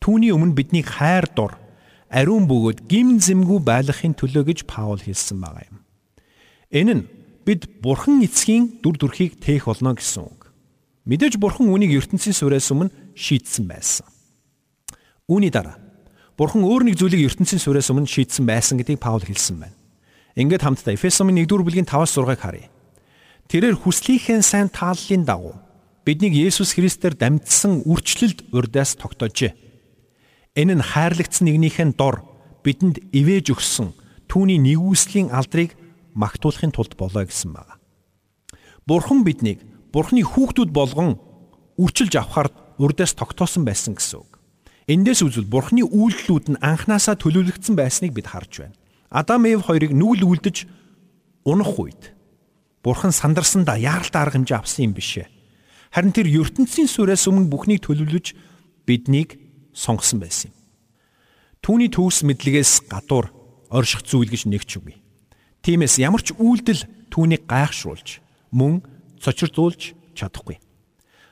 Түүний 0.00 0.32
өмнө 0.32 0.56
биднийг 0.56 0.88
хайр 0.88 1.28
дор 1.36 1.60
ариун 2.08 2.48
бөгөөд 2.48 2.88
гим 2.88 3.20
зэмгүй 3.20 3.60
байлгахын 3.60 4.16
төлөө 4.16 4.48
гэж 4.48 4.58
Паул 4.64 5.00
хэлсэн 5.00 5.36
байгаа 5.40 5.64
юм. 5.68 5.78
Энэ 6.72 6.92
нь 6.96 7.08
бид 7.44 7.68
Бурхан 7.84 8.24
эцгийн 8.24 8.80
дүр 8.80 8.96
төрхийг 8.96 9.44
тээх 9.44 9.68
болно 9.68 9.92
гэсэн 9.92 10.24
үг. 10.24 10.48
Мэдээж 11.04 11.36
Бурхан 11.36 11.68
үүнийг 11.68 12.00
ертөнцийн 12.00 12.32
суурьаас 12.32 12.72
өмнө 12.72 12.92
шийдсэн 13.12 13.68
байсан. 13.68 14.08
Үүний 15.28 15.52
дараа 15.52 15.76
Бурхан 16.40 16.64
өөр 16.64 16.88
нэг 16.88 16.96
зүйлийг 16.96 17.28
ертөнцийн 17.28 17.60
суурьаас 17.60 17.92
өмнө 17.92 18.08
шийдсэн 18.08 18.48
байсан 18.48 18.80
гэдгийг 18.80 18.96
Паул 18.96 19.20
хэлсэн 19.20 19.60
байна. 19.60 19.76
Ингээд 20.40 20.64
хамтдаа 20.64 20.96
Эфес 20.96 21.20
номын 21.20 21.44
1-р 21.44 21.60
бүлгийн 21.60 21.84
5-аас 21.84 22.16
6-ыг 22.16 22.40
харъя. 22.40 22.72
Тэрээр 23.52 23.76
хүслийнхээ 23.76 24.40
сайн 24.40 24.72
тааллын 24.72 25.28
дагуу 25.28 25.60
биднийг 26.08 26.32
Есүс 26.32 26.72
Христээр 26.72 27.12
дамжсан 27.20 27.84
үрчлэлд 27.84 28.56
урдаас 28.56 28.96
тогтоожээ. 28.96 29.52
Энэ 30.56 30.80
нь 30.80 30.86
хайрлагдсан 30.96 31.44
нэгнийхэн 31.44 31.92
дор 31.92 32.24
бидэнд 32.64 33.12
ивэж 33.12 33.52
өгсөн 33.52 33.92
түүний 34.24 34.56
нэгүслийн 34.64 35.28
алдрыг 35.28 35.76
магтуулахын 36.16 36.72
тулд 36.72 36.96
болоо 36.96 37.28
гэсэн 37.28 37.52
байна. 37.52 37.76
Бурхан 38.88 39.28
биднийг 39.28 39.60
Бурханы 39.92 40.24
хүүхдүүд 40.24 40.72
болгон 40.72 41.20
үрчилж 41.76 42.16
авахар 42.16 42.48
урдаас 42.80 43.12
тогтоосон 43.12 43.68
байсан 43.68 43.92
гэсэн. 43.92 44.29
Эндээс 44.90 45.22
үзвэл 45.22 45.46
Бурхны 45.46 45.86
үйлдэлүүд 45.86 46.46
нь 46.50 46.58
анханасаа 46.58 47.14
төлөвлөгдсөн 47.14 47.78
байсныг 47.78 48.10
бид 48.10 48.26
харж 48.26 48.66
байна. 48.66 48.74
Адам 49.06 49.46
Эв 49.46 49.70
хоёрыг 49.70 49.94
нүгэл 49.94 50.26
үлдэж 50.26 50.66
унах 51.46 51.78
үед 51.78 52.10
Бурхан 52.82 53.14
сандарсандаа 53.14 53.78
яаралтай 53.78 54.18
арга 54.18 54.42
хэмжээ 54.42 54.58
авсан 54.58 54.90
юм 54.90 54.98
бишээ. 54.98 55.30
Харин 55.94 56.10
тэр 56.10 56.26
ертөнцийн 56.26 56.90
сүрээс 56.90 57.22
өмнө 57.30 57.46
бүхнийг 57.46 57.86
төлөвлөж 57.86 58.34
биднийг 58.82 59.38
сонгосон 59.70 60.18
байсан 60.18 60.50
юм. 60.50 60.58
Түүний 61.62 61.90
төгс 61.94 62.26
мэдлэгээс 62.26 62.90
гадуур 62.90 63.30
орших 63.70 64.02
зүйл 64.02 64.26
гэж 64.26 64.50
нэгч 64.50 64.70
үгүй. 64.82 64.98
Тиймээс 65.62 66.02
ямар 66.02 66.24
ч 66.26 66.34
үйлдэл 66.34 66.82
түүнийг 67.14 67.46
гайхшруулж 67.46 68.18
мөн 68.50 68.82
цочирдуулж 69.22 69.94
чадахгүй. 70.18 70.58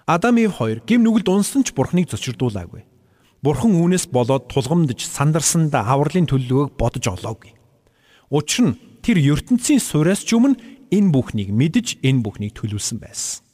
Адам 0.06 0.38
Ив 0.38 0.62
хоёр 0.62 0.78
гим 0.86 1.02
нүгэлд 1.02 1.26
унсан 1.26 1.66
ч 1.66 1.74
бурхныг 1.74 2.06
цочирдуулаагүй. 2.06 2.88
Бурхан 3.38 3.78
үүнээс 3.78 4.11
болоод 4.11 4.50
тулгамдж 4.50 5.07
сандарсандаа 5.07 5.87
авралын 5.87 6.26
төлөвлөгөөг 6.26 6.75
бодож 6.75 7.07
олоогүй. 7.07 7.54
Учир 8.35 8.75
нь 8.75 8.78
тэр 9.07 9.23
ертөнцийн 9.23 9.78
сураас 9.78 10.26
ч 10.26 10.35
өмнө 10.35 10.59
энэ 10.90 11.12
бүхнийг 11.14 11.54
мэдж 11.54 12.02
энэ 12.02 12.23
бүхнийг 12.26 12.59
төлөвлөсөн 12.59 12.99
байсан. 12.99 13.47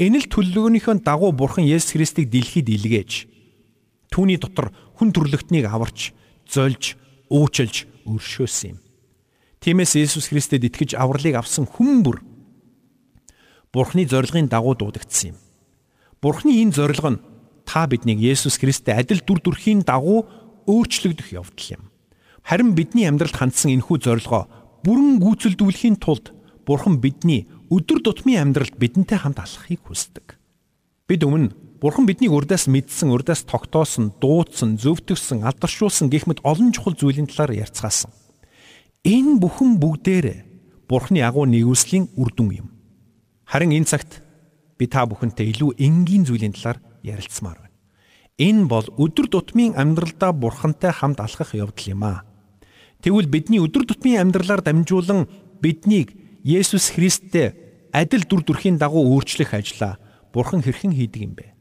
Энэ 0.00 0.24
л 0.24 0.32
төлөвлөгөөнийхөө 0.32 1.04
дагуу 1.04 1.36
Бурхан 1.36 1.68
Есүс 1.68 1.92
Христийг 1.92 2.32
дэлхийд 2.32 2.72
илгээж 2.72 3.28
түүний 4.08 4.40
дотор 4.40 4.72
хүн 4.96 5.12
төрлөختнийг 5.12 5.68
аварч, 5.68 6.16
зольж, 6.48 6.96
уучлж 7.28 7.84
өршөөсөн 8.08 8.72
юм. 8.72 8.78
Тиймээс 9.60 9.98
Есүс 9.98 10.32
Христэд 10.32 10.64
итгэж 10.64 10.96
авралыг 10.96 11.36
авсан 11.36 11.68
хүн 11.68 12.00
бүр 12.00 12.24
Бурханы 13.68 14.08
зорилгын 14.08 14.48
дагуу 14.48 14.72
дуудагдсан 14.72 15.34
юм. 15.34 15.38
Бурханы 16.22 16.56
энэ 16.64 16.72
зорилго 16.72 17.10
нь 17.12 17.20
та 17.68 17.84
биднийг 17.84 18.16
Есүс 18.24 18.56
Христтэй 18.56 18.96
адил 18.96 19.20
дүр 19.20 19.44
төрхийн 19.44 19.84
дагуу 19.84 20.24
өөрчлөгдөх 20.64 21.36
явдал 21.36 21.68
юм. 21.76 21.82
Харин 22.40 22.72
бидний 22.72 23.04
амьдралд 23.04 23.36
хандсан 23.36 23.76
энэхүү 23.76 24.00
зорилгоо 24.08 24.48
бүрэн 24.88 25.20
гүйцэлдүүлэхийн 25.20 26.00
тулд 26.00 26.32
Бурхан 26.64 26.96
бидний 27.04 27.44
өдөр 27.68 28.00
тутмын 28.00 28.48
амьдралд 28.48 28.80
бидэнтэй 28.80 29.20
хамт 29.20 29.44
алхахыг 29.44 29.84
хүсдэг. 29.84 30.40
Бид 31.04 31.24
өмнө 31.24 31.52
Бурхан 31.80 32.08
биднийг 32.08 32.32
урдаас 32.32 32.66
мэдсэн, 32.66 33.12
урдаас 33.12 33.44
тогтоосон, 33.44 34.16
дуудсан, 34.20 34.80
зөвтгсөн, 34.80 35.44
алдаршуулсан 35.44 36.08
гэх 36.08 36.26
мэт 36.26 36.40
олон 36.42 36.72
чухал 36.72 36.96
зүйлийн 36.96 37.28
талаар 37.28 37.68
ярьцгаасан. 37.68 38.10
Энэ 39.04 39.38
бүхэн 39.38 39.78
бүгдээрээ 39.78 40.38
Бурханы 40.88 41.20
агуу 41.20 41.44
нэгүслийн 41.44 42.16
үр 42.16 42.32
дүн 42.32 42.64
юм. 42.64 42.68
Харин 43.44 43.76
энэ 43.76 43.88
цагт 43.88 44.24
би 44.80 44.88
та 44.88 45.04
бүхэнтэй 45.04 45.52
илүү 45.52 45.76
энгийн 45.76 46.24
зүйлийн 46.24 46.56
талаар 46.56 46.80
ярилцмаар 47.02 47.58
байна. 47.58 47.76
Энэ 48.38 48.66
бол 48.70 48.86
өдөр 48.98 49.26
тутмын 49.26 49.74
амьдралдаа 49.74 50.32
бурхантай 50.32 50.92
хамт 50.94 51.18
алхах 51.18 51.54
явдал 51.54 51.86
юм 51.90 52.02
аа. 52.06 52.22
Тэгвэл 53.02 53.26
бидний 53.26 53.58
өдөр 53.58 53.82
тутмын 53.86 54.22
амьдралаар 54.22 54.62
дамжуулан 54.62 55.26
биднийг 55.58 56.14
Есүс 56.46 56.94
Христтэй 56.94 57.54
адил 57.90 58.22
дүр 58.22 58.46
төрхийн 58.46 58.78
дагуу 58.78 59.10
өөрчлөх 59.10 59.54
ажлаа 59.54 59.98
бурхан 60.30 60.62
хэрхэн 60.62 60.94
хийдэг 60.94 61.22
юм 61.22 61.34
бэ? 61.34 61.54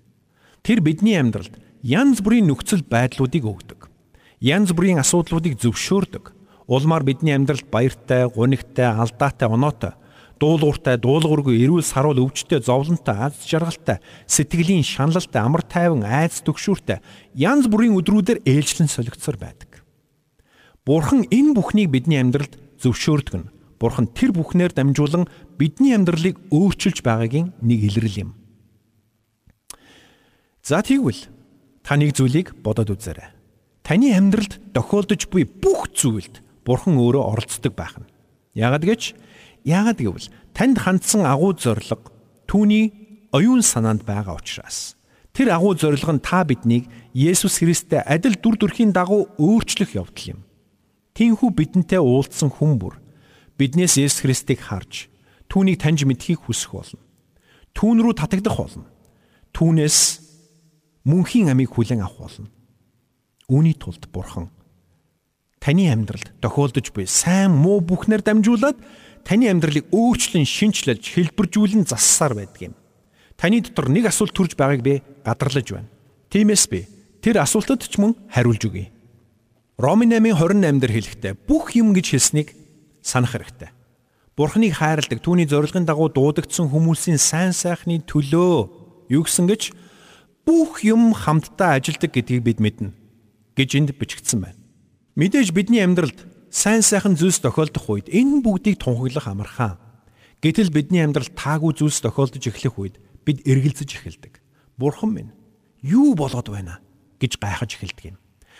Тэр 0.61 0.85
бидний 0.85 1.17
амьдралд 1.17 1.57
янз 1.81 2.21
бүрийн 2.21 2.45
нөхцөл 2.45 2.85
байдлуудыг 2.85 3.41
өгдөг. 3.41 3.89
Янз 4.37 4.69
бүрийн 4.73 5.01
асуудлуудыг 5.01 5.57
зөвшөөрдөг. 5.57 6.33
Улмаар 6.67 7.01
бидний 7.01 7.33
амьдралд 7.33 7.71
баяртай, 7.73 8.29
гунигтай, 8.29 8.85
алдаатай, 8.85 9.49
оноотой 9.49 9.97
дуулууртай, 10.39 10.97
дуулуургүй, 11.01 11.57
эрүүл 11.65 11.85
саруул 11.85 12.21
өвчтэй, 12.23 12.61
зовлонтой, 12.61 13.29
аз 13.29 13.41
жаргалтай, 13.45 13.99
сэтгэлийн 14.25 14.85
шаналлтай, 14.85 15.41
амар 15.41 15.65
тайван, 15.65 16.05
айц 16.05 16.41
төгшүүртэй 16.45 17.01
янз 17.33 17.67
бүрийн 17.67 17.97
өдрүүдээр 17.97 18.45
ээлжлэн 18.45 18.89
солигдсоор 18.89 19.37
байдаг. 19.41 19.81
Бурхан 20.87 21.27
энэ 21.27 21.51
бүхнийг 21.51 21.91
бидний 21.91 22.21
амьдралд 22.21 22.55
зөвшөөрдөг 22.79 23.35
нь. 23.35 23.51
Бурхан 23.75 24.07
тэр 24.07 24.31
бүхнээр 24.31 24.71
дамжуулан 24.73 25.27
бидний 25.59 25.91
амьдралыг 25.93 26.39
өөрчилж 26.49 27.03
байгаагийн 27.03 27.53
нэг 27.61 27.79
илрэл 27.91 28.29
юм. 28.29 28.31
За 30.63 30.81
тэгвэл 30.81 31.27
та 31.83 31.99
нэг 31.99 32.15
зүйлийг 32.15 32.55
бодоод 32.63 32.95
үзээрэй. 32.95 33.35
Таны 33.83 34.11
амьдралд 34.15 34.59
тохиолдож 34.73 35.27
буй 35.31 35.43
бүх 35.47 35.91
зүйлд 35.95 36.43
Бурхан 36.67 36.99
өөрөө 36.99 37.23
оролцдог 37.23 37.71
байх 37.71 37.95
нь. 37.95 38.11
Яагад 38.51 38.83
гэж 38.83 39.15
Яагаад 39.63 39.99
гэвэл 40.01 40.29
танд 40.53 40.77
хандсан 40.81 41.25
агуу 41.25 41.53
зориг 41.57 42.11
түүний 42.49 42.93
оюун 43.31 43.61
санаанд 43.61 44.03
байгаа 44.03 44.37
учраас 44.37 44.97
тэр 45.33 45.53
агуу 45.53 45.77
зориг 45.77 46.01
нь 46.01 46.23
та 46.23 46.43
биднийг 46.43 46.89
Есүс 47.13 47.61
Христтэй 47.61 48.01
адил 48.01 48.37
дүр 48.37 48.57
төрхийн 48.57 48.93
дагуу 48.93 49.29
өөрчлөх 49.37 49.93
явдал 49.93 50.37
юм. 50.37 50.39
Тинхүү 51.13 51.49
бидэнтэй 51.53 52.01
уулзсан 52.01 52.49
хүн 52.49 52.77
бүр 52.81 52.97
биднээс 53.57 54.01
Есүс 54.01 54.21
Христийг 54.25 54.61
харж 54.61 55.09
түүнийг 55.49 55.81
таньж 55.81 56.05
мэдхийг 56.05 56.45
хүсэх 56.45 56.73
болно. 56.73 57.01
Түүн 57.77 58.01
рүү 58.01 58.13
татагдах 58.17 58.57
болно. 58.57 58.85
Түүнээс 59.53 59.97
мөнхийн 61.05 61.49
амийг 61.53 61.73
хүлээн 61.73 62.01
авах 62.01 62.29
болно. 62.33 62.49
Үүний 63.47 63.77
тулд 63.77 64.09
Бурхан 64.11 64.49
таны 65.59 65.89
амьдралд 65.91 66.31
тохиолдож 66.41 66.91
буй 66.93 67.07
сайн 67.07 67.51
муу 67.51 67.81
бүхнээр 67.81 68.21
дамжуулаад 68.21 68.77
таны 69.27 69.49
амьдралыг 69.51 69.89
өөрчлөн 69.91 70.45
шинчлэлж 70.47 71.03
хэлбэржүүлэн 71.03 71.85
зассаар 71.89 72.33
байдаг 72.37 72.71
юм. 72.71 72.75
Таны 73.35 73.61
дотор 73.61 73.89
нэг 73.89 74.07
асуулт 74.09 74.33
төрж 74.33 74.55
байгааг 74.55 74.81
би 74.81 75.01
гадарлаж 75.25 75.67
байна. 75.71 75.89
Тиймээс 76.29 76.65
би 76.71 76.87
тэр 77.21 77.43
асуултад 77.43 77.83
ч 77.83 77.99
мөн 77.99 78.15
хариулж 78.31 78.63
өгье. 78.65 78.91
Ромын 79.77 80.09
8:28 80.17 80.81
дээр 80.81 80.93
хэлэхдээ 80.93 81.33
бүх 81.45 81.75
юм 81.77 81.93
гэж 81.93 82.17
хэлснийг 82.17 82.55
санах 83.05 83.37
хэрэгтэй. 83.37 83.69
Бурхныг 84.37 84.73
хайрладаг 84.77 85.21
түүний 85.21 85.49
зорилгын 85.49 85.85
дагуу 85.85 86.09
дуудагдсан 86.13 86.69
хүмүүсийн 86.69 87.17
сайн 87.17 87.53
сайхны 87.57 88.01
төлөө 88.05 88.69
юу 89.09 89.23
гэсэн 89.25 89.49
гэж 89.49 89.73
бүх 90.45 90.85
юм 90.85 91.13
хамтдаа 91.13 91.81
ажилдаг 91.81 92.13
гэдгийг 92.13 92.45
бид 92.45 92.59
мэднэ 92.61 92.93
гэж 93.57 93.69
энд 93.81 93.89
бичигдсэн 93.97 94.39
байна. 94.45 94.59
Мэдээж 95.17 95.49
бидний 95.49 95.81
амьдралд 95.81 96.29
сайн 96.53 96.85
сайхан 96.85 97.17
зүйлс 97.17 97.41
тохиолдох 97.41 97.89
үед 97.89 98.05
энэ 98.05 98.45
бүгдийг 98.45 98.77
тунхаглах 98.77 99.25
амархан. 99.25 99.81
Гэтэл 100.45 100.69
бидний 100.69 101.01
амьдрал 101.01 101.25
таагүй 101.33 101.73
зүйлс 101.73 102.05
тохиолдож 102.05 102.45
эхлэх 102.45 102.77
үед 102.77 103.01
бид 103.25 103.41
эргэлзэж 103.41 103.97
эхэлдэг. 103.97 104.37
Бурхан 104.77 105.17
минь 105.17 105.33
юу 105.81 106.13
болоод 106.13 106.53
байна 106.53 106.85
гэж 107.17 107.41
гайхаж 107.41 107.81
эхэлдэг 107.81 108.13
юм. 108.13 108.17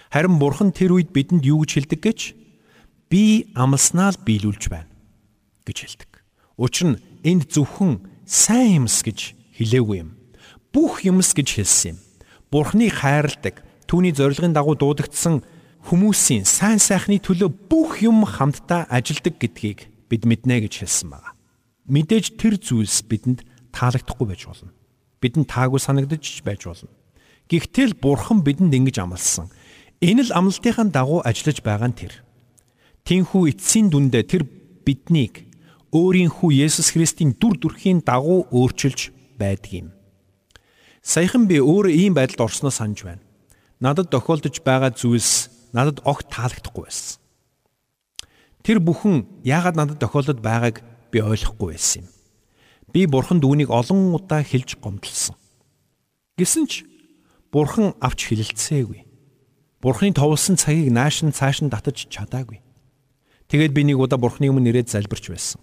Харин 0.10 0.42
Бурхан 0.42 0.74
тэр 0.74 0.98
үед 0.98 1.14
бидэнд 1.14 1.46
юу 1.46 1.62
гэж 1.62 1.94
хэлдэг 1.94 2.02
гэж 2.02 2.20
би 3.14 3.54
амлснаа 3.54 4.18
л 4.18 4.26
биелүүлж 4.26 4.74
байна 4.74 4.90
гэж 5.62 5.78
хэлдэг. 5.78 6.12
Учир 6.58 6.98
нь 6.98 7.02
энд 7.22 7.54
зөвхөн 7.54 8.02
сайн 8.26 8.90
юмс 8.90 9.06
гэж 9.06 9.38
хэлээгүй 9.62 10.02
юм. 10.02 10.18
Бүх 10.74 11.06
юмс 11.06 11.38
гэж 11.38 11.62
хэлсэн 11.62 11.94
юм. 11.94 11.98
Бурхныг 12.50 12.98
хайрладаг, 12.98 13.62
түүний 13.86 14.10
зорилгын 14.10 14.58
дагуу 14.58 14.74
дуудагдсан 14.74 15.46
хүмүүсийн 15.88 16.44
сайн 16.44 16.84
сайхны 16.84 17.16
төлөө 17.24 17.48
бүх 17.72 18.04
юм 18.04 18.28
хамтдаа 18.28 18.92
ажилдаг 18.92 19.40
гэдгийг 19.40 19.88
бид 20.12 20.28
мэднэ 20.28 20.68
гэж 20.68 20.84
хэлсэн 20.84 21.16
байна. 21.16 21.32
Мэдээж 21.88 22.36
тэр 22.36 22.60
зүйлс 22.60 23.08
бидэнд 23.08 23.48
таалагдахгүй 23.72 24.28
байж 24.28 24.44
болно. 24.52 24.76
Бидэнд 25.24 25.48
таагүй 25.48 25.80
санагдаж 25.80 26.44
байж 26.44 26.68
болно. 26.68 26.92
Гэхдээ 27.48 27.96
л 27.96 28.00
бурхан 28.04 28.44
бидэнд 28.44 28.76
ингэж 28.76 29.00
амласан. 29.00 29.48
Энэ 30.04 30.28
л 30.28 30.36
амлалтынхаа 30.36 30.92
дагуу 30.92 31.24
ажиллаж 31.24 31.64
байгаа 31.64 31.88
нь 31.88 31.96
тэр. 31.96 32.14
Тинхүү 33.08 33.56
эцсийн 33.56 33.88
дүндээ 33.88 34.24
тэр 34.28 34.44
биднийг 34.84 35.48
өөрийн 35.96 36.28
хүү 36.28 36.68
Есүс 36.68 36.92
Христийн 36.92 37.32
дүр 37.40 37.56
төрхийн 37.64 38.04
дагуу 38.04 38.52
өөрчилж 38.52 39.16
байдаг 39.40 39.72
юм. 39.72 39.88
Саяхан 41.00 41.48
би 41.48 41.64
өөрөө 41.64 41.96
ийм 41.96 42.12
байдалд 42.12 42.44
орсноо 42.44 42.76
санаж 42.76 43.08
байна. 43.08 43.24
Надад 43.80 44.12
тохиолдож 44.12 44.60
байгаа 44.60 44.92
зүйлс 44.92 45.57
надад 45.74 46.04
огт 46.04 46.28
таалагдахгүй 46.32 46.84
байсан. 46.88 47.20
Тэр 48.64 48.84
бүхэн 48.84 49.24
яагаад 49.48 49.76
надад 49.80 50.00
тохиолдод 50.04 50.44
байгааг 50.44 50.84
би 51.12 51.24
ойлгохгүй 51.24 51.72
байсан 51.72 52.04
юм. 52.04 52.12
Би 52.92 53.08
бурханд 53.08 53.44
үүнийг 53.44 53.72
олон 53.72 54.16
удаа 54.16 54.44
хэлж 54.44 54.80
гомдлсон. 54.84 55.36
Гэсэн 56.36 56.66
ч 56.68 56.84
бурхан 57.52 57.96
авч 58.00 58.28
хэлэлцээгүй. 58.28 59.08
Бурханы 59.82 60.12
товлсон 60.12 60.58
цагийг 60.58 60.92
нааш 60.92 61.24
нь 61.24 61.32
цааш 61.32 61.64
нь 61.64 61.72
татаж 61.72 62.10
чадаагүй. 62.10 62.60
Тэгээд 63.48 63.72
би 63.72 63.82
нэг 63.88 64.02
удаа 64.04 64.20
бурханы 64.20 64.52
өмнө 64.52 64.74
ирээд 64.74 64.92
залбирч 64.92 65.32
байсан. 65.32 65.62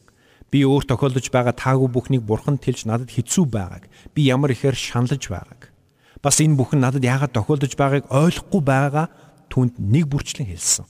Би 0.49 0.65
өөр 0.65 0.87
тохиолдож 0.87 1.29
байгаа 1.29 1.53
таагүй 1.53 1.91
бүхнийг 1.91 2.23
бурханд 2.23 2.63
хэлж 2.63 2.87
надад 2.87 3.11
хэцүү 3.11 3.45
байгааг, 3.51 3.85
би 4.15 4.31
ямар 4.31 4.55
ихээр 4.55 4.79
шаналж 4.79 5.29
байгааг. 5.29 5.75
Бас 6.23 6.41
энэ 6.41 6.57
бүхэн 6.57 6.81
надад 6.81 7.05
яагаад 7.05 7.35
тохиолдож 7.37 7.75
байгааг 7.75 8.09
ойлгохгүй 8.09 8.63
байгаа 8.63 9.07
түнд 9.51 9.79
нэг 9.79 10.09
бүрчлэн 10.09 10.49
хэлсэн. 10.49 10.87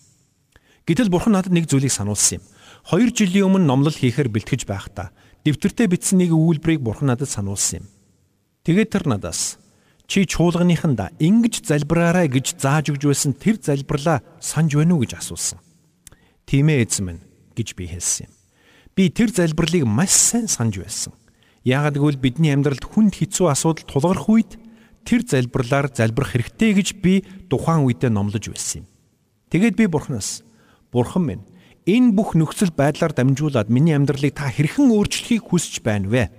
Гэтэл 0.85 1.09
бурхан 1.09 1.37
надад 1.39 1.53
нэг 1.55 1.71
зүйлийг 1.71 1.93
сануулсан 1.93 2.39
юм. 2.39 2.45
2 2.93 3.17
жилийн 3.17 3.49
өмнө 3.49 3.65
номлол 3.65 3.97
хийхээр 3.97 4.29
бэлтгэж 4.29 4.69
байхдаа 4.69 5.11
дэвтэртээ 5.45 5.89
бичсэн 5.89 6.21
нэг 6.21 6.37
үйлбэрийг 6.37 6.85
бурхан 6.85 7.09
надад 7.09 7.33
сануулсан 7.33 7.85
юм. 7.85 7.87
Тэгээд 8.69 8.93
тэр 8.93 9.05
надаас 9.09 9.57
чи 10.05 10.29
чуулганыханда 10.29 11.17
ингэж 11.17 11.65
залбираарай 11.65 12.29
гэж 12.29 12.61
зааж 12.61 12.93
өгж 12.93 13.09
байсан 13.09 13.33
тэр 13.33 13.57
залбирлаа 13.61 14.21
санаж 14.41 14.77
байна 14.77 14.97
уу 14.97 15.05
гэж 15.05 15.17
асуусан. 15.17 15.61
Тийм 16.45 16.69
ээ 16.69 16.85
эзэн 16.85 17.05
минь 17.09 17.23
гэж 17.57 17.73
би 17.73 17.89
хэлсэн 17.89 18.29
юм. 18.29 18.33
Би 18.93 19.09
тэр 19.09 19.33
залбирлыг 19.33 19.89
маш 19.89 20.13
сайн 20.13 20.49
санаж 20.49 20.81
байсан. 20.85 21.13
Яагад 21.65 21.97
гэвэл 21.97 22.21
бидний 22.21 22.53
амьдралд 22.53 22.85
хүнд 22.85 23.17
хэцүү 23.17 23.49
асуудал 23.49 23.89
тулгарх 23.89 24.29
үед 24.29 24.61
тэр 25.05 25.23
залбирлаар 25.29 25.93
залбирх 25.93 26.33
хэрэгтэй 26.33 26.73
гэж 26.75 26.89
би 26.99 27.23
тухайн 27.53 27.85
үедээ 27.85 28.11
номлож 28.11 28.49
байсан 28.49 28.83
юм. 28.83 28.87
Тэгээд 29.53 29.77
би 29.77 29.87
бурхнаас 29.87 30.43
Бурхан 30.91 31.25
минь 31.29 31.45
энэ 31.87 32.17
бүх 32.17 32.35
нөхцөл 32.35 32.73
байдлаар 32.73 33.13
дамжуулаад 33.13 33.69
миний 33.69 33.95
амьдралыг 33.95 34.35
та 34.35 34.49
хэрхэн 34.49 34.89
өөрчлөхийг 34.89 35.45
хүсэж 35.45 35.85
байна 35.85 36.09
вэ? 36.09 36.33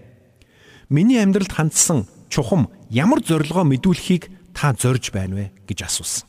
Миний 0.90 1.22
амьдралд 1.22 1.54
хандсан 1.54 2.10
чухам 2.30 2.74
ямар 2.90 3.22
зорилгоо 3.22 3.64
мэдүүлэхийг 3.64 4.32
та 4.58 4.74
зорж 4.74 5.14
байна 5.14 5.36
вэ 5.36 5.46
гэж 5.70 5.86
асуусан. 5.86 6.28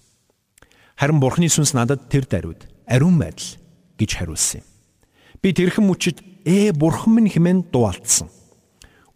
Харин 0.96 1.20
Бурханы 1.20 1.48
сүнс 1.48 1.72
надад 1.72 2.08
тэр 2.12 2.28
даруйд 2.28 2.68
ариун 2.86 3.18
байдал 3.20 3.56
гэж 3.96 4.10
хариулсан 4.16 4.60
юм. 4.60 4.66
Би 5.40 5.52
тэрхэн 5.52 5.84
мөчөд 5.84 6.18
ээ 6.44 6.72
Бурхан 6.72 7.20
минь 7.20 7.30
хэмээн 7.32 7.68
дуалцсан. 7.72 8.28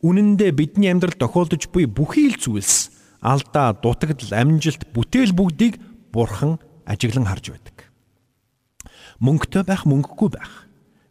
Үнэн 0.01 0.37
дээр 0.37 0.55
бидний 0.57 0.89
амьдрал 0.93 1.17
тохиолдож 1.17 1.69
буй 1.69 1.85
бүхий 1.85 2.33
л 2.33 2.41
зүйлс 2.41 3.00
алдаа, 3.21 3.77
дутагдал, 3.77 4.33
амжилт, 4.33 4.89
бүтээл 4.93 5.37
бүгдийг 5.37 5.79
Бурхан 6.13 6.59
ажиглан 6.85 7.29
харж 7.29 7.53
байдаг 7.55 7.91
мөнгөтэй 9.21 9.65
байх 9.69 9.85
мөнгөгүй 9.85 10.33
байх, 10.33 10.53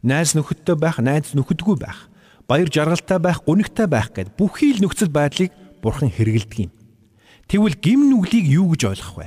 найз 0.02 0.34
нөхөдтэй 0.34 0.74
байх, 0.74 0.98
найз 0.98 1.30
нөхөдгүй 1.38 1.78
байх, 1.78 2.10
баяр 2.50 2.66
жаргалтай 2.66 3.22
байх, 3.22 3.38
гунигтай 3.46 3.86
байх 3.86 4.10
гэд 4.10 4.34
бүхий 4.34 4.74
л 4.74 4.82
нөхцөл 4.82 5.14
байдлыг 5.14 5.54
бурхан 5.78 6.10
хэрэгэлдэг 6.10 6.58
юм. 6.66 6.74
Тэгвэл 7.46 7.78
гим 7.78 8.10
нүглийг 8.10 8.46
юу 8.50 8.74
гэж 8.74 8.82
ойлгох 8.90 9.14
вэ? 9.14 9.26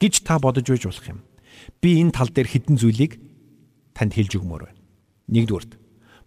гэж 0.00 0.24
та 0.24 0.40
бодож 0.40 0.64
байж 0.64 0.88
болох 0.88 1.06
юм. 1.12 1.20
Би 1.84 2.00
энэ 2.00 2.16
тал 2.16 2.32
дээр 2.32 2.48
хідэн 2.48 2.80
зүйлийг 2.80 3.20
танд 3.92 4.16
хэлж 4.16 4.40
өгмөр 4.40 4.64
байна. 4.72 4.80
Нэгдүгürt 5.28 5.76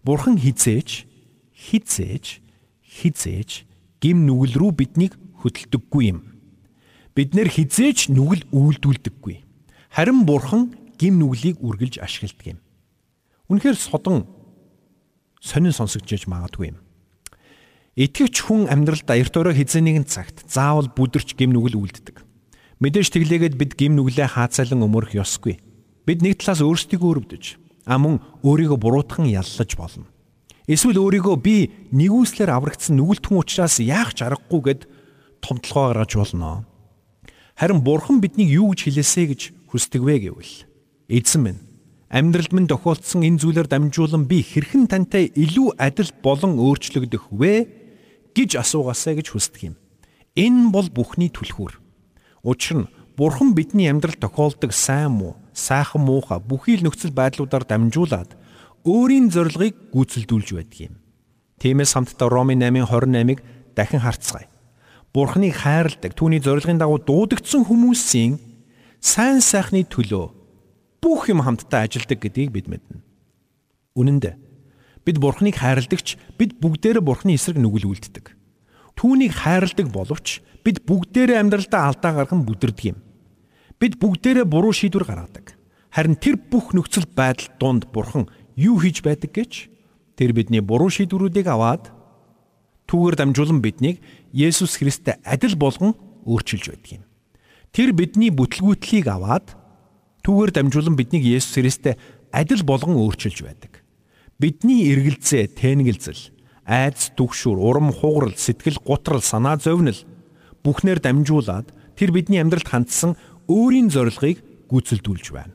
бурхан 0.06 0.38
хизээж 0.38 1.10
хизээж 1.50 2.38
хизээж 2.86 3.50
гим 3.98 4.24
нүгэл 4.30 4.54
рүү 4.54 4.72
биднийг 4.78 5.18
хөдөлдөггүй 5.42 6.04
юм. 6.12 6.20
Бид 7.16 7.32
нэр 7.32 7.48
хизээж 7.48 8.12
нүгэл 8.12 8.48
үйлдүүлдэггүй. 8.52 9.36
Харин 9.92 10.24
бурхан 10.28 10.76
гим 11.00 11.20
нүглийг 11.20 11.60
үргэлж 11.64 12.00
ашигладаг 12.00 12.56
юм. 12.56 12.58
Үнэхээр 13.48 13.76
содон 13.76 14.26
сонин 15.40 15.72
сонсогдож 15.72 16.26
магадгүй 16.28 16.74
юм. 16.74 16.78
Итгэвч 17.96 18.44
хүн 18.44 18.68
амьдралдаа 18.68 19.16
эрт 19.16 19.32
өрөө 19.32 19.56
хизээ 19.56 19.80
нэгэн 19.80 20.04
цагт 20.04 20.44
заавал 20.44 20.92
бүдэрч 20.92 21.32
гим 21.32 21.56
нүгэл 21.56 21.80
үлддэг. 21.80 22.20
Мэдээж 22.76 23.08
тэглээгээд 23.08 23.56
бид 23.56 23.72
гим 23.72 23.96
нүглээ 23.96 24.36
хаацайлан 24.36 24.84
өмөрөх 24.84 25.16
ёсгүй. 25.16 25.56
Бид 26.04 26.20
нэг 26.20 26.36
талаас 26.44 26.60
өөрсдийгөө 26.60 27.08
өрөвдөж, 27.08 27.44
а 27.88 27.96
мөн 27.96 28.20
өөрийгөө 28.44 28.76
буруутхан 28.76 29.32
яллаж 29.32 29.72
болно. 29.80 30.04
Эсвэл 30.68 31.00
өөрийгөө 31.00 31.36
би 31.40 31.72
нэгүслэр 31.96 32.52
аврагдсан 32.52 33.00
нүгэлтэн 33.00 33.32
учраас 33.32 33.80
яах 33.80 34.12
ч 34.12 34.28
аргагүй 34.28 34.60
гэд 34.60 34.80
томтлогоо 35.46 35.94
гаргаж 35.94 36.12
болно. 36.18 36.66
Харин 37.54 37.80
бурхан 37.86 38.18
биднийг 38.20 38.50
юу 38.50 38.74
гэж 38.74 38.90
хэлээсэ 38.90 39.22
гэж 39.30 39.40
хүсдэг 39.70 40.02
вэ 40.02 40.28
гэвэл 40.28 40.54
Эзэн 41.08 41.42
минь 41.46 41.62
амьдралд 42.10 42.52
минь 42.52 42.66
тохиолдсон 42.66 43.22
энэ 43.22 43.38
зүйлээр 43.38 43.70
дамжуулан 43.70 44.26
би 44.26 44.42
хэрхэн 44.42 44.90
тантай 44.90 45.30
илүү 45.30 45.78
адил 45.78 46.10
болон 46.20 46.58
өөрчлөгдөх 46.58 47.30
вэ 47.30 47.54
гэж 48.34 48.58
асуугаасаа 48.58 49.16
гэж 49.16 49.32
хүсдэг 49.32 49.62
юм. 49.72 49.74
Энэ 50.34 50.74
бол 50.74 50.90
бүхний 50.90 51.30
түлхүүр. 51.32 51.78
Учир 52.44 52.76
нь 52.84 52.90
Бурхан 53.16 53.54
бидний 53.54 53.88
амьдралд 53.88 54.20
тохиолдог 54.20 54.72
сайн 54.76 55.16
муу, 55.16 55.36
сайхан 55.56 56.04
муухай 56.04 56.36
бүхий 56.36 56.76
л 56.76 56.84
нөхцөл 56.84 57.16
байдлуудаар 57.16 57.64
дамжуулаад 57.64 58.36
өөрийн 58.84 59.32
зорилгыг 59.32 59.88
гүйцэлдүүлж 59.88 60.48
байдаг 60.52 60.80
юм. 60.92 60.94
Тиймээс 61.56 61.96
хамтдаа 61.96 62.28
Ромын 62.28 62.60
8:28-ыг 62.60 63.40
дахин 63.72 64.04
харцгаая. 64.04 64.52
Бурханыг 65.16 65.56
хайрладаг, 65.56 66.12
түүний 66.12 66.44
зорилгын 66.44 66.76
дагуу 66.76 67.00
дуудагдсан 67.00 67.64
хүмүүсийн 67.64 68.36
сайн 69.00 69.40
сайхны 69.40 69.80
төлөө 69.88 70.28
бүх 71.00 71.32
юм 71.32 71.40
хамтдаа 71.40 71.88
ажилдаг 71.88 72.20
гэдгийг 72.20 72.52
бид 72.52 72.68
мэднэ. 72.68 73.00
Үнэн 73.96 74.20
дээр 74.20 74.36
бид 75.08 75.16
Бурхныг 75.16 75.56
хайрладагч 75.56 76.20
бид 76.36 76.60
бүгдээрээ 76.60 77.00
Бурхны 77.00 77.32
эсрэг 77.32 77.56
нүгэл 77.56 77.88
үлддэг. 77.88 78.36
Түүнийг 78.92 79.32
хайрладаг 79.40 79.88
боловч 79.88 80.44
бид 80.60 80.84
бүгдээрээ 80.84 81.40
амьдралдаа 81.40 81.96
алдаа 81.96 82.12
гарган 82.12 82.44
бүдэрдэг 82.44 82.84
юм. 82.92 83.00
Бид 83.80 83.96
бүгдээрээ 83.96 84.44
буруу 84.44 84.76
шийдвэр 84.76 85.08
гаргадаг. 85.08 85.56
Харин 85.96 86.20
тэр 86.20 86.36
бүх 86.36 86.76
нөхцөл 86.76 87.08
байдал 87.08 87.48
донд 87.56 87.88
Бурхан 87.88 88.28
юу 88.52 88.76
хийж 88.84 89.00
байдаг 89.00 89.32
гэж 89.32 89.72
тэр 90.20 90.36
бидний 90.36 90.60
буруу 90.60 90.92
шийдвэрүүдийг 90.92 91.48
аваад 91.48 91.96
түүгээр 92.90 93.16
дамжуулан 93.16 93.60
биднийг 93.62 94.02
Есүс 94.36 94.76
Христтэй 94.76 95.16
адил 95.24 95.56
болгон 95.56 95.96
өөрчилж 96.28 96.68
байдаг 96.68 97.00
юм. 97.00 97.04
Тэр 97.72 97.96
бидний 97.96 98.28
бүтлгүүтлийг 98.28 99.08
аваад 99.08 99.56
Түүгээр 100.26 100.50
дамжуулан 100.58 100.98
биднийг 100.98 101.22
Есүс 101.22 101.54
Христтэй 101.54 101.94
адил 102.34 102.66
болгон 102.66 102.98
өөрчилж 102.98 103.46
байдаг. 103.46 103.86
Бидний 104.42 104.90
эргэлзээ, 104.90 105.54
тэнэгэлзэл, 105.54 106.34
айдас, 106.66 107.14
түгшүүр, 107.14 107.54
урам 107.62 107.94
хугарал, 107.94 108.34
сэтгэл 108.34 108.82
гутрал, 108.82 109.22
санаа 109.22 109.54
зовнил 109.54 110.02
бүхнээр 110.66 110.98
дамжуулаад 110.98 111.70
тэр 111.94 112.10
бидний 112.10 112.42
амьдралд 112.42 112.66
хандсан 112.66 113.14
өөрийн 113.46 113.86
зорилгыг 113.94 114.42
гүйцэлдүүлж 114.66 115.30
байна. 115.30 115.54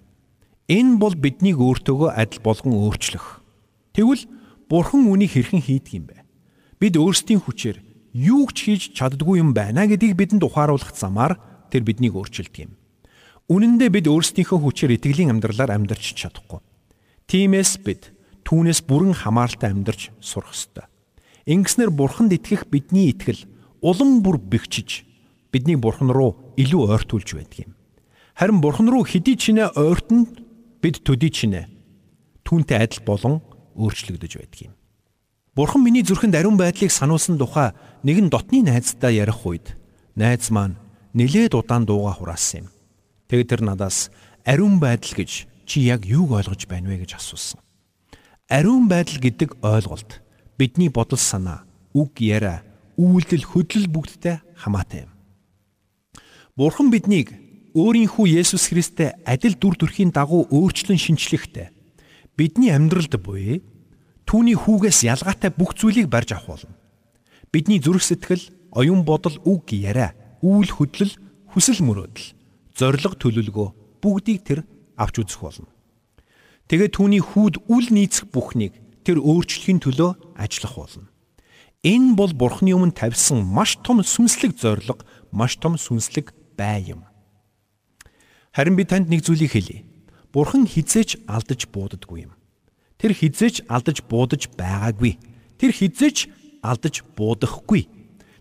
Энэ 0.71 1.03
бол 1.03 1.19
биднийг 1.19 1.59
өөртөөгөө 1.59 2.15
адил 2.15 2.39
болгон 2.39 2.79
өөрчлөх. 2.79 3.43
Тэгвэл 3.91 4.23
Бурхан 4.71 5.11
үнийг 5.11 5.35
хэрхэн 5.35 5.59
хийдэг 5.59 5.93
юм 5.99 6.05
бэ? 6.07 6.23
Бид 6.79 6.95
өөрсдийн 6.95 7.43
хүчээр 7.43 7.83
юу 8.13 8.47
ч 8.51 8.67
хийж 8.67 8.83
чаддгүй 8.95 9.39
юм 9.39 9.55
байна 9.55 9.87
гэдгийг 9.87 10.15
бидэнд 10.19 10.43
ухааруулах 10.43 10.95
замаар 10.95 11.39
тэр 11.71 11.87
биднийг 11.87 12.15
өөрчилдөг 12.15 12.67
юм. 12.67 12.75
Үнэн 13.47 13.79
дээр 13.79 13.91
бид 13.95 14.07
өөрсдийнхөө 14.07 14.59
хүчээр 14.59 14.95
итгэлийн 14.95 15.31
амьдралаар 15.31 15.75
амьдарч 15.75 16.15
чадахгүй. 16.15 16.59
Тиймээс 17.27 17.79
бид 17.83 18.11
түүнээс 18.43 18.83
бүрэн 18.87 19.15
хамааралтай 19.15 19.71
амьдарч 19.71 20.11
сурах 20.19 20.51
ёстой. 20.55 20.87
Ингэснээр 21.47 21.91
бурханд 21.91 22.35
итгэх 22.35 22.67
бидний 22.67 23.11
итгэл 23.11 23.47
улам 23.81 24.23
бүр 24.23 24.39
бэхжиж 24.39 25.03
бидний 25.51 25.75
бурхан 25.75 26.11
руу 26.11 26.55
илүү 26.55 26.95
ойртуулж 26.95 27.29
байдаг 27.35 27.59
юм. 27.67 27.71
Харин 28.35 28.61
бурхан 28.61 28.87
руу 28.87 29.03
хэдий 29.03 29.35
чинээ 29.35 29.75
ойртонд 29.75 30.43
бид 30.79 31.03
төдий 31.03 31.31
чинээ 31.31 31.67
түүнтэй 32.45 32.77
адил 32.77 33.03
болон 33.03 33.41
өөрчлөгдөж 33.75 34.33
байдаг 34.37 34.61
юм. 34.69 34.73
Бурхан 35.51 35.83
миний 35.83 35.99
зүрхэнд 35.99 36.35
ариун 36.39 36.55
байдлыг 36.55 36.87
сануулсан 36.87 37.35
тухай 37.35 37.75
нэгэн 38.07 38.31
дотны 38.31 38.63
найздаа 38.63 39.11
ярих 39.11 39.43
үед 39.43 39.75
найз 40.15 40.47
маань 40.47 40.79
нилээд 41.11 41.59
удаан 41.59 41.83
дууга 41.83 42.15
хураасан 42.15 42.63
юм. 42.63 42.67
Тэгээд 43.27 43.49
тэр 43.51 43.61
надаас 43.67 44.15
ариун 44.47 44.79
байдал 44.79 45.11
гэж 45.11 45.51
чи 45.67 45.83
яг 45.83 46.07
юуг 46.07 46.31
ойлгож 46.39 46.71
байна 46.71 46.87
вэ 46.87 47.03
гэж 47.03 47.19
асуусан. 47.19 47.59
Ариун 48.47 48.87
байдал 48.87 49.19
гэдэг 49.19 49.59
ойлголт 49.59 50.23
бидний 50.55 50.87
бодол 50.87 51.19
санаа, 51.19 51.67
үг 51.91 52.23
яриа, 52.23 52.63
үйлдэл, 52.95 53.43
хөдлөл 53.43 53.91
бүгдтэй 53.91 54.39
хамаатай 54.55 55.03
юм. 55.03 55.11
Бурхан 56.55 56.87
биднийг 56.95 57.35
өөрийнхөө 57.75 58.39
Есүс 58.39 58.71
Христтэй 58.71 59.19
адил 59.27 59.59
дүр 59.59 59.75
төрхийн 59.75 60.15
дагуу 60.15 60.47
өөрчлөн 60.47 60.95
шинчлэхдээ 60.95 61.75
бидний 62.39 62.71
амьдралд 62.71 63.19
буй 63.19 63.63
түүний 64.31 64.55
хүүгээс 64.55 65.03
ялгаатай 65.03 65.51
бүх 65.51 65.75
зүйлийг 65.75 66.07
барьж 66.07 66.31
авах 66.31 66.55
болно. 66.55 66.79
Бидний 67.51 67.83
зүрх 67.83 67.99
сэтгэл, 67.99 68.47
оюун 68.71 69.03
бодол, 69.03 69.35
үг 69.43 69.75
яриа, 69.75 70.15
үйл 70.39 70.71
хөдлөл, 70.71 71.11
хүсэл 71.51 71.83
мөрөөдөл, 71.83 72.31
зориг 72.71 73.19
төлөвлөгөө 73.19 73.67
бүгдийг 73.99 74.39
тэр 74.47 74.63
авч 74.95 75.19
үзэх 75.19 75.43
болно. 75.43 75.67
Тэгээд 76.71 76.95
түүний 76.95 77.19
хүүд 77.19 77.67
үл 77.67 77.87
нийцэх 77.91 78.31
бүхнийг 78.31 78.79
тэр 79.03 79.19
өөрчлөхийн 79.19 79.83
төлөө 79.83 80.39
ажиллах 80.39 80.79
болно. 80.79 81.11
Энэ 81.83 82.15
бол 82.15 82.31
Бурхны 82.31 82.71
өмнө 82.71 82.95
тавьсан 82.95 83.43
маш 83.43 83.83
том 83.83 83.99
сүнслэг 83.99 84.55
зориг, 84.55 85.03
маш 85.35 85.59
том 85.59 85.75
сүнслэг 85.75 86.31
бай 86.55 86.87
юм. 86.87 87.03
Харин 88.55 88.79
би 88.79 88.87
танд 88.87 89.11
нэг 89.11 89.27
зүйлийг 89.27 89.51
хэлье. 89.51 89.83
Бурхан 90.31 90.63
хизээч 90.63 91.27
алдаж 91.27 91.67
бууддаггүй 91.67 92.31
юм. 92.31 92.39
Тэр 93.01 93.17
хизээч 93.17 93.65
алдаж 93.65 94.05
буудаж 94.05 94.45
байгаагүй. 94.53 95.17
Тэр 95.57 95.73
хизээч 95.73 96.29
алдаж 96.61 97.01
буудахгүй. 97.17 97.89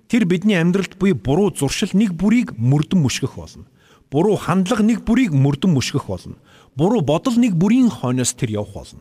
Тэр 0.05 0.29
бидний 0.29 0.61
амьдралд 0.61 1.01
буй 1.01 1.17
буруу 1.17 1.49
зуршил 1.49 1.97
нэг 1.97 2.13
бүрийг 2.13 2.53
мөрдөн 2.61 3.01
мөшгөх 3.01 3.41
болно. 3.41 3.65
Буруу 4.13 4.37
хандлага 4.37 4.85
нэг 4.85 5.01
бүрийг 5.09 5.33
мөрдөн 5.33 5.73
мөшгөх 5.73 6.05
болно. 6.13 6.37
Буруу 6.77 7.01
бодол 7.01 7.41
нэг 7.41 7.57
бүрийн 7.57 7.89
хойноос 7.89 8.37
тэр 8.37 8.61
явах 8.61 8.75
болно. 8.85 9.01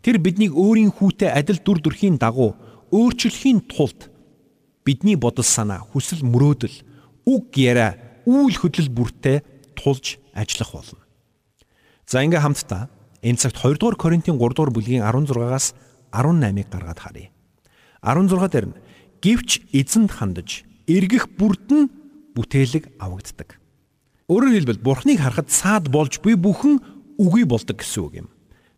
Тэр 0.00 0.16
биднийг 0.16 0.56
өөрийн 0.56 0.88
хүүтэй 0.88 1.28
адил 1.28 1.60
дүр 1.60 1.84
төрхийн 1.84 2.16
дагуу 2.16 2.56
өөрчлөхийн 2.94 3.66
тулд 3.68 4.08
бидний 4.84 5.16
бодол 5.16 5.44
санаа, 5.44 5.80
хүсэл 5.80 6.22
мөрөөдөл, 6.22 6.76
үг 7.26 7.56
яриа 7.56 7.96
үйл 8.28 8.54
хөдлөл 8.54 8.92
бүртээ 8.92 9.42
тулж 9.74 10.20
ажиллах 10.36 10.70
болно. 10.76 11.00
За 12.06 12.20
ингээ 12.20 12.44
хамтдаа 12.44 12.92
энэ 13.24 13.40
цагт 13.40 13.56
2 13.56 13.80
дугаар 13.80 13.96
Коринтын 13.96 14.36
3 14.36 14.52
дугаар 14.52 14.72
бүлгийн 14.76 15.00
16-аас 15.00 15.72
18-ыг 16.12 16.68
гаргаад 16.68 17.00
харъя. 17.00 17.32
16 18.04 18.52
дээр 18.52 18.66
нь 18.68 18.76
гівч 19.24 19.64
эзэнд 19.72 20.12
хандаж 20.12 20.68
эргэх 20.84 21.32
бүрдэн 21.40 21.88
бүтээлэг 22.36 23.00
авагддаг. 23.00 23.56
Өөрөөр 24.28 24.54
хэлбэл 24.60 24.84
Бурхныг 24.84 25.18
харахад 25.24 25.48
саад 25.48 25.88
болж 25.88 26.20
буй 26.20 26.36
бүхэн 26.36 26.84
үгүй 27.16 27.48
болдог 27.48 27.80
гэсэн 27.80 28.02
үг 28.04 28.14
юм. 28.24 28.28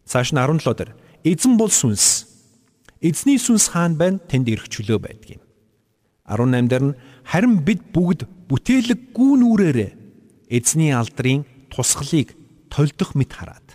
Цааш 0.06 0.30
нь 0.30 0.38
17 0.38 0.62
дээр 0.78 0.90
эзэн 1.26 1.58
бол 1.58 1.70
сүнс. 1.70 2.30
Эзний 3.02 3.42
сүнс 3.42 3.74
хаан 3.74 3.98
байна 3.98 4.22
тэнд 4.22 4.46
ирэх 4.46 4.70
чөлөө 4.70 4.98
байдаг 5.02 5.38
юм. 5.38 5.42
18 6.30 6.70
дээр 6.70 6.84
нь 6.94 6.98
харин 7.26 7.66
бид 7.66 7.82
бүгд 7.90 8.30
бүтээлэггүй 8.46 9.32
нүрээрээ 9.42 9.90
эзний 10.54 10.94
алдрын 10.94 11.42
тусгалыг 11.70 12.38
толдох 12.70 13.18
мэт 13.18 13.34
хараад 13.34 13.65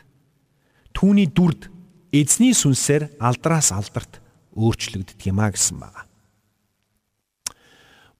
түүний 0.93 1.27
дүрд 1.27 1.69
эзний 2.11 2.53
сүнсээр 2.55 3.17
алдраас 3.19 3.71
алдарт 3.71 4.19
өөрчлөгддөг 4.55 5.19
юм 5.31 5.39
а 5.39 5.51
гэсэн 5.51 5.79
байна. 5.79 6.07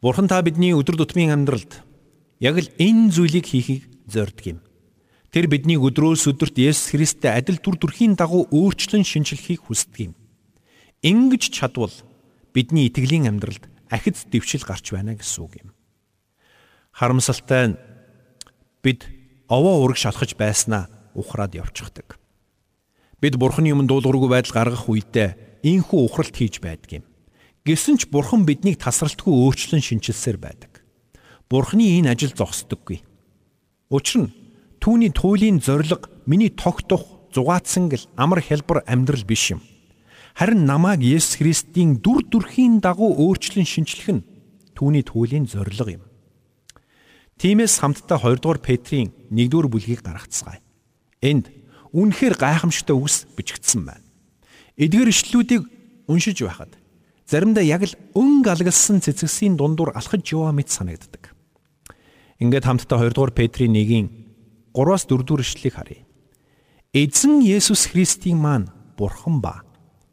Бурхан 0.02 0.28
та 0.32 0.42
бидний 0.42 0.74
өдөр 0.74 0.98
тутмын 0.98 1.36
амьдралд 1.36 1.84
яг 2.40 2.56
л 2.58 2.70
энэ 2.80 3.12
зүйлийг 3.12 3.46
хийхийг 3.46 3.84
зорддог 4.08 4.58
юм. 4.58 4.60
Тэр 5.32 5.48
бидний 5.48 5.78
өдрөөс 5.78 6.26
өдөрт 6.32 6.58
Есүс 6.58 6.92
Христтэй 6.92 7.32
адил 7.32 7.60
дүр 7.62 7.78
төрхийн 7.80 8.18
дагуу 8.20 8.50
өөрчлөн 8.52 9.06
шинжлэхийг 9.06 9.64
хүсдэг 9.64 10.12
юм. 10.12 10.14
Ингиж 11.04 11.52
чадвал 11.52 11.94
бидний 12.52 12.90
итгэлийн 12.90 13.32
амьдралд 13.32 13.70
ахиц 13.92 14.28
дэвшил 14.28 14.64
гарч 14.64 14.92
байна 14.92 15.16
гэсэн 15.16 15.40
үг 15.44 15.54
юм. 15.64 15.70
Харамсалтай 16.92 17.72
нь 17.72 17.80
бид 18.84 19.08
овоо 19.48 19.84
ураг 19.84 20.00
шалхаж 20.00 20.36
байснаа 20.36 20.88
ухраад 21.16 21.56
явчихдаг. 21.56 22.21
Бид 23.22 23.38
бурхны 23.38 23.70
өмнө 23.70 23.86
дуулуургүй 23.86 24.30
байдал 24.34 24.56
гаргах 24.58 24.90
үедээ 24.90 25.62
ийхүү 25.62 26.00
ухралт 26.10 26.34
хийж 26.34 26.58
байдаг 26.58 26.90
юм. 27.02 27.06
Гэсэн 27.62 28.02
ч 28.02 28.10
бурхан 28.10 28.50
биднийг 28.50 28.82
тасралтгүй 28.82 29.30
өөрчлөн 29.30 29.86
шинчилсээр 29.86 30.42
байдаг. 30.42 30.82
Бурхны 31.46 32.02
энэ 32.02 32.18
ажил 32.18 32.34
зогсдоггүй. 32.34 33.06
Учир 33.94 34.26
нь 34.26 34.34
түүний 34.82 35.14
туйлын 35.14 35.62
зориг 35.62 36.10
миний 36.26 36.50
тогтох 36.50 37.30
зугаатсан 37.30 37.94
гэл 37.94 38.10
амар 38.18 38.42
хэлбэр 38.42 38.90
амьдрал 38.90 39.22
биш 39.22 39.54
юм. 39.54 39.62
Харин 40.34 40.66
намайг 40.66 41.06
Есүс 41.06 41.38
Христийн 41.38 42.02
дүр 42.02 42.26
төрхийн 42.26 42.82
дагуу 42.82 43.14
өөрчлөн 43.22 43.70
шинчлэх 43.70 44.10
нь 44.10 44.26
түүний 44.74 45.06
туйлын 45.06 45.46
зориг 45.46 46.02
юм. 46.02 46.04
Тиймээс 47.38 47.78
хамтдаа 47.78 48.18
2 48.18 48.42
дугаар 48.42 48.58
Петрийн 48.58 49.14
1 49.30 49.50
дугаар 49.54 49.70
бүлгийг 49.70 50.02
гаргацгаая. 50.02 50.58
Энд 51.22 51.61
үнэхээр 51.92 52.36
гайхамшигтай 52.40 52.96
үгс 52.96 53.28
бичигдсэн 53.36 53.86
байна. 53.86 54.06
Эдгээр 54.80 55.12
ишлүүдийг 55.12 55.64
уншиж 56.08 56.44
байхад 56.44 56.72
заримдаа 57.28 57.64
яг 57.64 57.84
л 57.88 57.96
өн 58.16 58.44
галгалсан 58.44 59.00
цэцэгсийн 59.04 59.56
дундуур 59.56 59.96
алхаж 59.96 60.24
яваа 60.32 60.52
мэт 60.52 60.72
санагддаг. 60.72 61.32
Ингээд 62.40 62.66
хамтдаа 62.68 63.00
2 63.08 63.16
дугаар 63.16 63.32
Петрийн 63.32 63.76
1-ийн 63.76 64.08
3-аас 64.74 65.08
4 65.08 65.24
дугаар 65.24 65.44
ишлэлийг 65.44 65.76
харъя. 65.76 66.04
Эзэн 66.92 67.40
Есүс 67.40 67.92
Христийн 67.92 68.40
маань 68.40 68.68
Бурхан 68.98 69.40
ба 69.40 69.64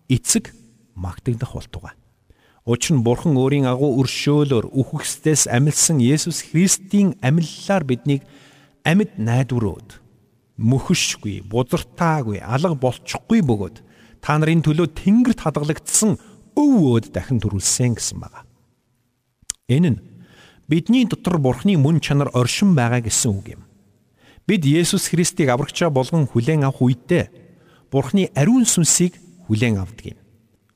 эцэг 0.06 0.54
магтагдах 0.94 1.54
болтугай. 1.54 1.94
Учир 2.66 3.00
нь 3.00 3.02
Бурхан 3.02 3.34
өөрийн 3.34 3.66
агуу 3.66 3.98
өршөөлөөр 4.04 4.70
үхэгсдээс 4.76 5.48
амилсан 5.48 5.98
Есүс 6.04 6.52
Христийн 6.52 7.16
амиллаар 7.24 7.82
биднийг 7.82 8.22
амьд 8.84 9.16
найдварууд 9.16 10.07
мөхөшгүй, 10.58 11.46
бузартаагүй, 11.46 12.42
алга 12.42 12.74
болчихгүй 12.74 13.40
бөгөөд 13.46 13.80
та 14.20 14.36
нарын 14.38 14.62
төлөө 14.66 14.90
тэнгэрт 14.98 15.46
хадгалагдсан 15.46 16.18
өв 16.58 16.72
өөд 16.82 17.14
дахин 17.14 17.38
төрүүлсэн 17.38 17.94
гэсэн 17.94 18.18
байна. 18.18 18.42
Энэ 19.70 19.90
нь 19.94 20.02
бидний 20.66 21.06
дотор 21.06 21.38
Бурханы 21.38 21.78
мөн 21.78 22.02
чанар 22.02 22.34
оршин 22.34 22.74
байгаа 22.74 23.00
гэсэн 23.00 23.30
үг 23.30 23.46
юм. 23.54 23.62
Бид 24.44 24.66
Есүс 24.66 25.08
Христийг 25.08 25.48
аврагчаа 25.54 25.88
болгон 25.94 26.26
хүлээн 26.26 26.66
авах 26.66 26.82
үедээ 26.82 27.30
Бурханы 27.94 28.28
ариун 28.34 28.66
сүнсийг 28.66 29.14
хүлээн 29.46 29.78
авдаг 29.78 30.18
юм. 30.18 30.20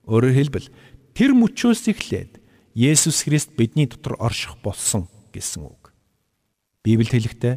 Өөрөөр 0.06 0.36
хэлбэл 0.38 0.68
Тэр 1.12 1.36
мөчөөс 1.36 1.92
эхлээд 1.92 2.40
Есүс 2.72 3.28
Христ 3.28 3.52
бидний 3.52 3.84
дотор 3.84 4.16
орших 4.16 4.56
болсон 4.64 5.12
гэсэн 5.28 5.68
үг. 5.68 5.92
Библиэд 6.80 7.12
хэлэхдээ 7.12 7.54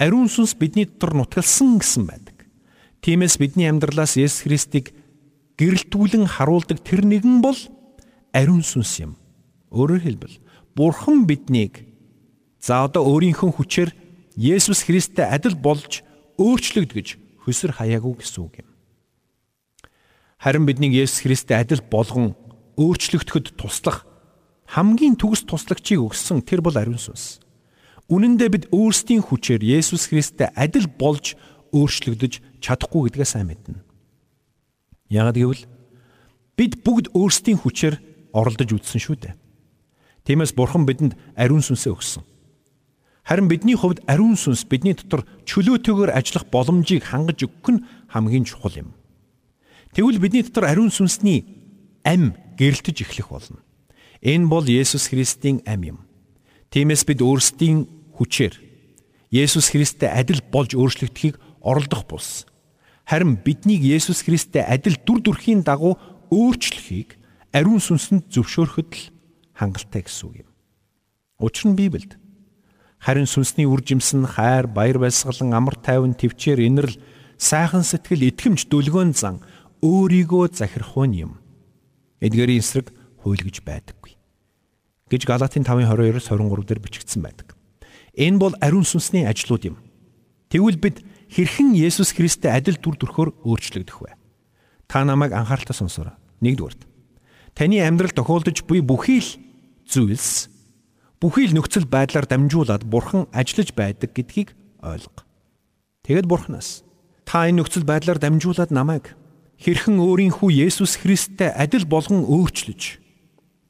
ариун 0.00 0.32
сүнс 0.32 0.56
бидний 0.56 0.88
дотор 0.88 1.12
нутгалсан 1.12 1.76
гэсэн 1.76 2.08
байдаг. 2.08 2.48
Тиймээс 3.04 3.36
бидний 3.36 3.68
амьдралаас 3.68 4.16
Есүс 4.16 4.48
Христийг 4.48 4.96
гэрэлтүүлэн 5.60 6.24
харуулдаг 6.24 6.80
тэр 6.80 7.04
нэгэн 7.04 7.44
бол 7.44 7.56
ариун 8.32 8.64
сүнс 8.64 9.04
юм. 9.04 9.20
Өөрөөр 9.68 10.00
хэлбэл 10.00 10.40
Бурхан 10.72 11.28
биднийг 11.28 11.84
за 12.56 12.88
одоо 12.88 13.04
өөрийнхөө 13.04 13.60
хүчээр 13.60 13.90
Есүс 14.40 14.88
Христтэй 14.88 15.28
адил 15.28 15.60
болж 15.60 16.00
өөрчлөгдгөж 16.40 17.20
хөсөр 17.44 17.76
хаяагүй 17.76 18.24
гэсэн 18.24 18.40
үг 18.40 18.64
юм. 18.64 18.68
Харин 20.40 20.64
биднийг 20.64 20.96
Есүс 20.96 21.28
Христтэй 21.28 21.60
адил 21.60 21.84
болгон 21.84 22.32
өөрчлөгдөхөд 22.80 23.60
туслах 23.60 24.08
хамгийн 24.64 25.20
төгс 25.20 25.44
туслагчийг 25.44 26.00
өгсөн 26.00 26.40
тэр 26.40 26.64
бол 26.64 26.72
ариун 26.72 26.96
сүнс. 26.96 27.44
Үнэн 28.10 28.34
дээр 28.34 28.50
бид 28.50 28.66
өөрсдийн 28.74 29.22
хүчээр 29.22 29.62
Есүс 29.62 30.10
Христтэй 30.10 30.50
адил 30.58 30.90
болж 30.90 31.38
өөрчлөгдөж 31.70 32.42
чадахгүй 32.58 33.06
гэдгээ 33.06 33.28
сайн 33.30 33.46
мэднэ. 33.46 33.78
Яагад 35.14 35.38
гэвэл 35.38 35.64
бид 36.58 36.82
бүгд 36.82 37.14
өөрсдийн 37.14 37.62
хүчээр 37.62 38.02
оролдож 38.34 38.70
үзсэн 38.74 38.98
шүү 38.98 39.16
дээ. 39.22 39.34
Тиймээс 40.26 40.58
Бурхан 40.58 40.90
бидэнд 40.90 41.14
ариун 41.38 41.62
сүнсээ 41.62 41.94
өгсөн. 41.94 42.26
Харин 43.22 43.46
бидний 43.46 43.78
хувьд 43.78 44.02
ариун 44.10 44.34
сүнс 44.34 44.66
бидний 44.66 44.98
дотор 44.98 45.22
чөлөөтэйгээр 45.46 46.10
ажиллах 46.10 46.50
боломжийг 46.50 47.06
хангаж 47.06 47.46
өгөх 47.46 47.78
нь 47.78 47.84
хамгийн 48.10 48.42
чухал 48.42 48.74
юм. 48.74 48.90
Тэгвэл 49.94 50.18
бидний 50.18 50.42
дотор 50.42 50.66
ариун 50.66 50.90
сүнсний 50.90 51.46
ам 52.02 52.34
гэрэлтэж 52.58 53.06
эхлэх 53.06 53.30
болно. 53.30 53.62
Энэ 54.18 54.50
бол 54.50 54.66
Есүс 54.66 55.14
Христийн 55.14 55.62
ам 55.62 55.82
юм. 55.86 55.98
Тиймээс 56.74 57.06
бид 57.06 57.22
өөрсдийн 57.22 57.99
хүчээр 58.20 58.54
Есүс 59.32 59.72
Христтэй 59.72 60.12
адил 60.12 60.44
болж 60.52 60.76
өөрчлөгдөхийг 60.76 61.40
оролдох 61.64 62.04
бус. 62.04 62.44
Харин 63.08 63.40
биднийг 63.40 63.80
Есүс 63.80 64.20
Христтэй 64.26 64.60
адил 64.60 65.00
дүр 65.00 65.24
төрхийн 65.24 65.64
дагуу 65.64 65.96
өөрчлөхийг 66.28 67.16
ариун 67.56 67.80
сүнсэнд 67.80 68.28
зөвшөөрөхөд 68.28 68.90
л 68.92 69.02
хангалттай 69.56 70.04
гэсэн 70.04 70.24
үг 70.28 70.36
юм. 70.44 70.50
Учир 71.40 71.72
нь 71.72 71.78
Библиэд 71.78 72.20
харин 73.00 73.24
сүнсний 73.24 73.64
үр 73.64 73.80
жимс 73.80 74.12
нь 74.12 74.28
хайр, 74.28 74.68
баяр 74.68 75.00
баясгалан, 75.00 75.56
амар 75.56 75.80
тайван, 75.80 76.12
төвчээр, 76.12 76.60
инэрл, 76.68 77.00
сайхан 77.40 77.80
сэтгэл, 77.80 78.28
итгэмж, 78.28 78.68
дүлгөөн 78.68 79.16
зан 79.16 79.40
өөрийгөө 79.80 80.52
захирах 80.52 80.92
нь 81.08 81.24
юм. 81.24 81.40
Эдгээрийн 82.20 82.60
эсрэг 82.60 82.92
хуйлгаж 83.24 83.64
байдаггүй. 83.64 84.12
гэж 85.08 85.22
Галатын 85.26 85.64
5:22-оос 85.64 86.28
23 86.28 86.68
дээр 86.68 86.80
бичигдсэн 86.84 87.24
байдаг. 87.24 87.56
Энэ 88.20 88.36
бол 88.36 88.52
ариун 88.60 88.84
сүнсний 88.84 89.24
ажлууд 89.24 89.64
юм. 89.64 89.76
Тэгвэл 90.52 90.76
бид 90.76 91.00
хэрхэн 91.32 91.72
Есүс 91.72 92.12
Христтэй 92.12 92.52
адил 92.52 92.76
дүр 92.76 93.00
төрхөөр 93.00 93.48
өөрчлөгдөх 93.48 93.96
вэ? 94.04 94.12
Та 94.84 95.08
намайг 95.08 95.32
анхааралтай 95.32 95.72
сонсоорой. 95.72 96.20
Нэгдүгээрт. 96.44 96.84
Таны 97.56 97.80
амьдрал 97.80 98.12
тохиолдож 98.12 98.60
буй 98.68 98.84
бүхий 98.84 99.24
л 99.24 99.30
зүйлс 99.88 100.52
бүхий 101.16 101.48
л 101.48 101.56
нөхцөл 101.56 101.88
байдлаар 101.88 102.28
дамжуулаад 102.28 102.84
бурхан 102.84 103.24
ажиллаж 103.32 103.72
байдаг 103.72 104.12
гэдгийг 104.12 104.52
ойлго. 104.84 105.24
Тэгэд 106.04 106.28
бурханаас 106.28 106.84
та 107.24 107.48
энэ 107.48 107.64
нөхцөл 107.64 107.88
байдлаар 107.88 108.20
дамжуулаад 108.20 108.68
намайг 108.68 109.16
хэрхэн 109.60 110.00
өөрийнхөө 110.00 110.50
Есүс 110.50 111.00
Христтэй 111.00 111.52
адил 111.52 111.84
болгон 111.84 112.24
өөрчлөж 112.24 113.00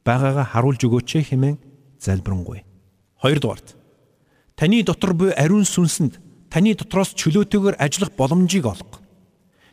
байгаагаа 0.06 0.46
харуулж 0.54 0.80
өгөөч 0.86 1.26
хэмээн 1.26 1.58
залбирanгуй. 1.98 2.62
Хоёрдугаарт 3.18 3.79
таны 4.60 4.82
дотор 4.84 5.14
буй 5.16 5.32
ариун 5.32 5.64
сүнсэнд 5.64 6.20
таны 6.52 6.74
дотроос 6.76 7.16
чөлөөтэйгээр 7.16 7.80
ажиллах 7.80 8.12
боломжийг 8.12 8.68
олго. 8.68 9.00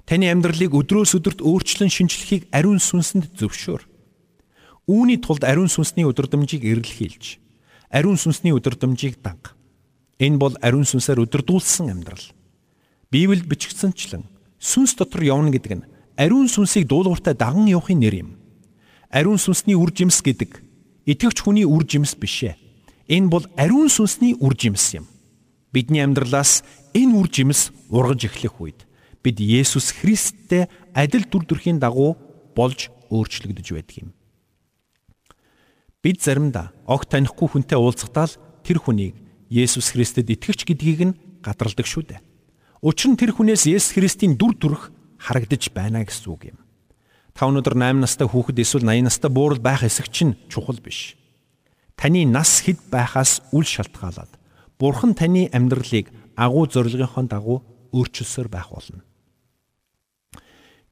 Таны 0.07 0.31
амьдралыг 0.31 0.71
өдрөөс 0.71 1.11
өдөрт 1.19 1.43
өөрчлөн 1.43 1.91
шинжлэхийг 1.91 2.47
ариун 2.55 2.79
сүнсэнд 2.79 3.35
зөвшөөр. 3.35 3.83
Үүний 4.87 5.19
тулд 5.19 5.43
ариун 5.43 5.67
сүнсний 5.67 6.07
өдөрдмжийг 6.07 6.63
эрэлхийлж, 6.63 7.35
ариун 7.91 8.15
сүнсний 8.15 8.55
өдөрдмжийг 8.55 9.19
даг. 9.19 9.59
Энэ 10.23 10.39
бол 10.39 10.55
ариун 10.63 10.87
сүнсээр 10.87 11.19
өдөрдүүлсэн 11.27 11.91
амьдрал. 11.91 12.23
Библиэд 13.11 13.43
бичигдсэнчлэн 13.43 14.23
сүнс 14.55 14.95
дотор 14.95 15.19
явна 15.27 15.51
гэдэг 15.51 15.83
нь 15.83 15.87
ариун 16.15 16.47
сүнсийг 16.47 16.87
дуулууртай 16.87 17.35
даган 17.35 17.67
явахын 17.67 17.99
нэр 17.99 18.15
юм. 18.23 18.29
Ариун 19.11 19.35
сүнсний 19.35 19.75
үр 19.75 19.91
жимс 19.91 20.23
гэдэг 20.23 20.63
итгэвч 21.03 21.43
хүний 21.43 21.67
үр 21.67 21.83
жимс 21.83 22.15
биш 22.15 22.47
ээ. 22.47 22.66
Энэ 23.07 23.31
бол 23.31 23.47
ариун 23.55 23.87
сүнсний 23.87 24.35
үр 24.35 24.55
жимс 24.55 24.91
юм. 24.95 25.07
Бидний 25.71 26.03
амьдралаас 26.03 26.63
энэ 26.91 27.15
үр 27.15 27.27
жимс 27.31 27.71
ургаж 27.87 28.27
эхлэх 28.27 28.59
үед 28.59 28.83
бид 29.23 29.39
Есүс 29.39 29.95
Христтэй 29.95 30.67
адил 30.91 31.23
дүр 31.27 31.47
төрхийн 31.47 31.79
дагуу 31.79 32.19
болж 32.55 32.91
өөрчлөгдөж 33.07 33.67
байдаг 33.71 33.95
юм. 34.03 34.09
Бид 36.03 36.19
заримдаа 36.23 36.75
огт 36.83 37.11
танихгүй 37.11 37.47
хүнтэй 37.47 37.79
уулзахдаа 37.79 38.27
л 38.27 38.39
тэр 38.63 38.79
хүнийг 38.83 39.15
Есүс 39.47 39.95
Христэд 39.95 40.27
итгэвч 40.27 40.67
гэдгийг 40.67 41.01
нь 41.07 41.17
гадралдаг 41.39 41.87
шүү 41.87 42.03
дээ. 42.11 42.23
Учир 42.83 43.15
нь 43.15 43.19
тэр 43.19 43.31
хүнээс 43.31 43.71
Есүс 43.71 43.95
Христийн 43.95 44.35
дүр 44.35 44.55
төрх 44.59 44.91
харагдаж 45.15 45.71
байна 45.71 46.03
гэсэн 46.03 46.27
үг 46.27 46.51
юм. 46.51 46.59
Та 47.31 47.47
өнөөдөр 47.47 47.75
8 47.75 48.03
настай 48.03 48.27
хүүхэд 48.27 48.63
эсвэл 48.63 48.87
80 48.87 49.07
настай 49.07 49.31
буурал 49.31 49.59
байх 49.63 49.83
эсэх 49.83 50.11
чинь 50.11 50.35
чухал 50.51 50.79
биш. 50.83 51.15
Таны 51.97 52.29
нас 52.29 52.61
хэд 52.61 52.77
байхаас 52.93 53.41
үл 53.49 53.65
шалтгаалаад 53.65 54.29
Бурхан 54.77 55.17
таны 55.17 55.49
амьдралыг 55.49 56.13
агуу 56.37 56.69
зорилгынхон 56.69 57.25
дагуу 57.25 57.65
өөрчилсөөр 57.89 58.47
байх 58.53 58.69
болно. 58.69 59.01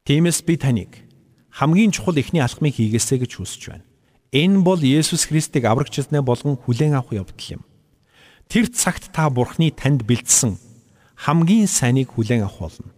Тиймээс 0.02 0.42
би 0.42 0.58
таныг 0.58 1.06
хамгийн 1.54 1.94
чухал 1.94 2.18
ихний 2.18 2.42
алхмыг 2.42 2.74
хийгээсэй 2.74 3.22
гэж 3.22 3.38
хүсэж 3.38 3.62
байна. 3.70 3.86
Энэ 4.34 4.66
бол 4.66 4.82
Есүс 4.82 5.30
Христийг 5.30 5.70
аврагчснаа 5.70 6.26
болгон 6.26 6.58
хүлээн 6.58 6.98
авах 6.98 7.14
явдал 7.14 7.62
юм. 7.62 7.62
Тэр 8.50 8.66
цагт 8.74 9.14
та 9.14 9.30
Бурхны 9.30 9.70
танд 9.70 10.02
бэлдсэн 10.02 10.58
хамгийн 11.14 11.70
сайныг 11.70 12.18
хүлээн 12.18 12.42
авах 12.42 12.74
болно. 12.74 12.90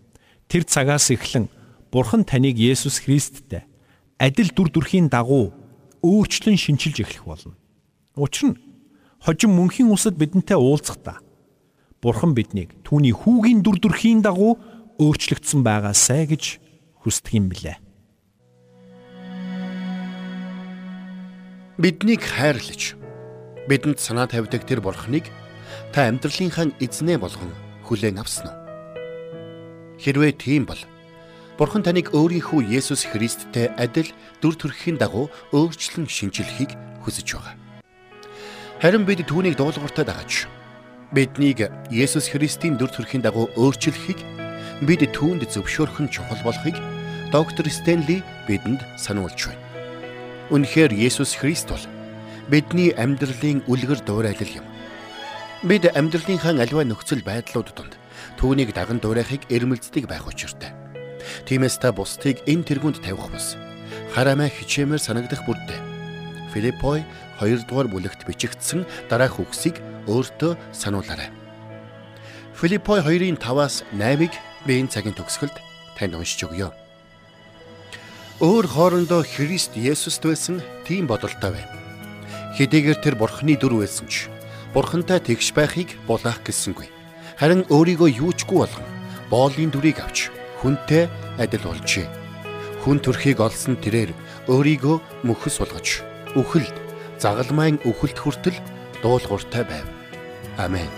Тэр 0.49 0.64
цагаас 0.64 1.12
эхлэн 1.12 1.53
Бурхан 1.92 2.25
таныг 2.25 2.57
Есүс 2.57 3.05
Христтэй 3.05 3.68
адил 4.16 4.49
дүр 4.57 4.73
төрхийн 4.73 5.12
дагуу 5.12 5.53
өөрчлөн 6.01 6.57
шинчилж 6.57 7.05
эхлэх 7.05 7.29
болно. 7.29 7.58
Учир 8.19 8.51
нь 8.51 8.61
хожим 9.23 9.55
мөнхийн 9.55 9.95
усад 9.95 10.19
бидэнтэй 10.19 10.59
уулзахдаа 10.59 11.23
Бурхан 12.03 12.35
биднийг 12.35 12.75
түүний 12.83 13.15
хүүгийн 13.15 13.63
дүр 13.63 13.79
төрхийн 13.79 14.23
дагуу 14.23 14.59
өөрчлөгдсөн 14.99 15.63
байгаасай 15.63 16.27
гэж 16.27 16.59
хүсдэг 17.03 17.35
юм 17.39 17.47
билээ. 17.51 17.79
биднийг 21.79 22.27
хайрлаж 22.27 22.99
бидэнд 23.71 24.03
санаа 24.03 24.27
тавьдаг 24.27 24.67
тэр 24.67 24.83
бурхныг 24.83 25.31
та 25.95 26.11
амьдралынхаа 26.11 26.75
эзнээ 26.83 27.23
болгон 27.23 27.55
хүлээн 27.87 28.19
авсан 28.19 28.51
уу? 28.51 28.59
Хэрвээ 30.03 30.35
тийм 30.35 30.67
бол 30.67 30.83
Бурхан 31.55 31.83
таныг 31.83 32.11
өөрийнхөө 32.15 32.67
Есүс 32.67 33.07
Христтэй 33.07 33.71
адил 33.79 34.11
дүр 34.43 34.55
төрхийн 34.59 34.99
дагуу 34.99 35.31
өөрчлөн 35.55 36.07
шинжилхийг 36.07 36.75
хүсэж 37.03 37.35
байгаа. 37.35 37.68
Харин 38.79 39.03
бид 39.03 39.27
түүнийг 39.27 39.59
дуулууртаа 39.59 40.07
дагаж 40.07 40.47
биднийг 41.11 41.67
Есүс 41.91 42.31
Христийн 42.31 42.79
дүр 42.79 42.95
төрхийн 42.95 43.27
дагуу 43.27 43.51
өөрчлөхийг 43.59 44.23
бид 44.87 45.03
түүнд 45.11 45.51
зөвшөөрөх 45.51 45.99
нь 46.07 46.12
чухал 46.14 46.38
болохыг 46.47 46.79
доктор 47.35 47.67
Стенли 47.67 48.23
бидэнд 48.47 48.79
сануулж 48.95 49.51
байна. 49.51 49.67
Үнэхээр 50.55 50.95
Есүс 50.95 51.35
Христ 51.35 51.75
бол 51.75 51.83
бидний 52.47 52.95
амьдралын 52.95 53.67
үлгэр 53.67 53.99
дуурайлал 54.07 54.62
юм. 54.62 54.67
Бид 55.67 55.91
амьдралынхаа 55.91 56.55
аливаа 56.62 56.87
нөхцөл 56.87 57.27
байдлууд 57.27 57.75
донд 57.75 57.99
түүнийг 58.38 58.79
даган 58.79 59.03
дуурайхыг 59.03 59.51
эрмэлздэг 59.51 60.07
байх 60.07 60.31
учиртай. 60.31 60.71
Тиймээс 61.51 61.83
та 61.83 61.91
бусдыг 61.91 62.47
энэ 62.47 62.62
тэргуунд 62.62 63.03
тавих 63.03 63.27
бус. 63.27 63.59
Харамаа 64.14 64.47
хичээмээр 64.47 65.03
санагдах 65.03 65.43
бүрдээ. 65.51 65.83
Филиппой 66.55 67.03
2 67.40 67.64
дугаар 67.70 67.88
бүлэгт 67.88 68.27
бичигдсэн 68.27 68.87
дараах 69.09 69.38
үгсийг 69.40 69.81
өөртөө 70.11 70.59
сануулаарай. 70.74 71.31
Филиппой 72.59 73.01
2-ын 73.01 73.38
5-аас 73.38 73.87
8-ыг 73.94 74.35
би 74.66 74.72
энэ 74.83 74.90
цагийн 74.90 75.14
төгсгөлд 75.14 75.57
танд 75.94 76.18
уншиж 76.18 76.42
өгье 76.46 76.74
өөр 78.38 78.66
хоорондоо 78.70 79.27
Христ 79.27 79.74
Есүст 79.74 80.22
байсан 80.22 80.62
тийм 80.87 81.11
бодолтой 81.11 81.59
байв. 81.59 81.70
Хэдийгээр 82.55 82.98
тэр 83.03 83.14
Бурхны 83.18 83.59
дүр 83.59 83.83
байсан 83.83 84.07
ч 84.07 84.31
Бурхантай 84.70 85.18
тэгш 85.18 85.51
байхыг 85.59 85.98
булаах 86.07 86.46
гэсэнгүй. 86.46 86.87
Харин 87.35 87.66
өөрийгөө 87.66 88.14
юучгүй 88.14 88.59
болгон 88.62 88.87
боолын 89.27 89.74
дүрийг 89.74 89.98
авч 89.98 90.31
хүнтэй 90.62 91.11
адил 91.35 91.66
болжээ. 91.66 92.07
Хүн 92.87 93.03
төрхийг 93.03 93.42
олсон 93.42 93.74
тэрээр 93.83 94.14
өөрийгөө 94.46 95.27
мөхөс 95.27 95.59
болгож 95.59 96.07
үхэлд 96.38 96.88
загалмайн 97.19 97.83
үхэлд 97.85 98.19
хүртэл 98.19 98.59
дуулууртай 99.03 99.65
байв. 99.67 99.87
Амен. 100.57 100.89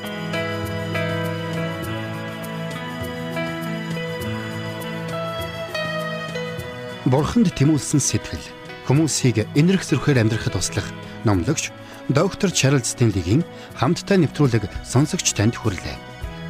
Бурханд 7.08 7.48
тэмүүлсэн 7.56 7.98
сэтгэл 7.98 8.44
хүмүүсийг 8.84 9.48
энэрх 9.56 9.82
зөрхөөр 9.88 10.20
амьдрахад 10.20 10.54
туслах 10.54 10.86
номлогч 11.24 11.72
доктор 12.12 12.52
Чарлз 12.52 12.92
Стенлигийн 12.92 13.42
хамттай 13.74 14.20
нэвтрүүлэг 14.20 14.68
сонсогч 14.84 15.32
танд 15.32 15.56
хүрлээ. 15.56 15.96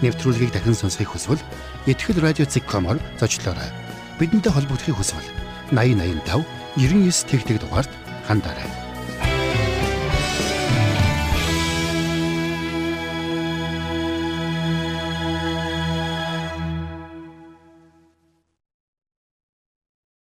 Нэвтрүүлгийг 0.02 0.50
дахин 0.52 0.74
сонсохыг 0.74 1.12
хүсвэл 1.12 1.42
ихтгэл 1.86 2.24
радиоцик.com-оор 2.24 2.98
зочлоорой. 3.20 3.70
Бидэнтэй 4.18 4.52
холбогдохыг 4.52 4.96
хүсвэл 4.96 5.28
8085 5.70 6.44
99 6.76 7.28
тэгтэг 7.30 7.56
дугаард 7.60 7.92
хандаарай. 8.26 8.79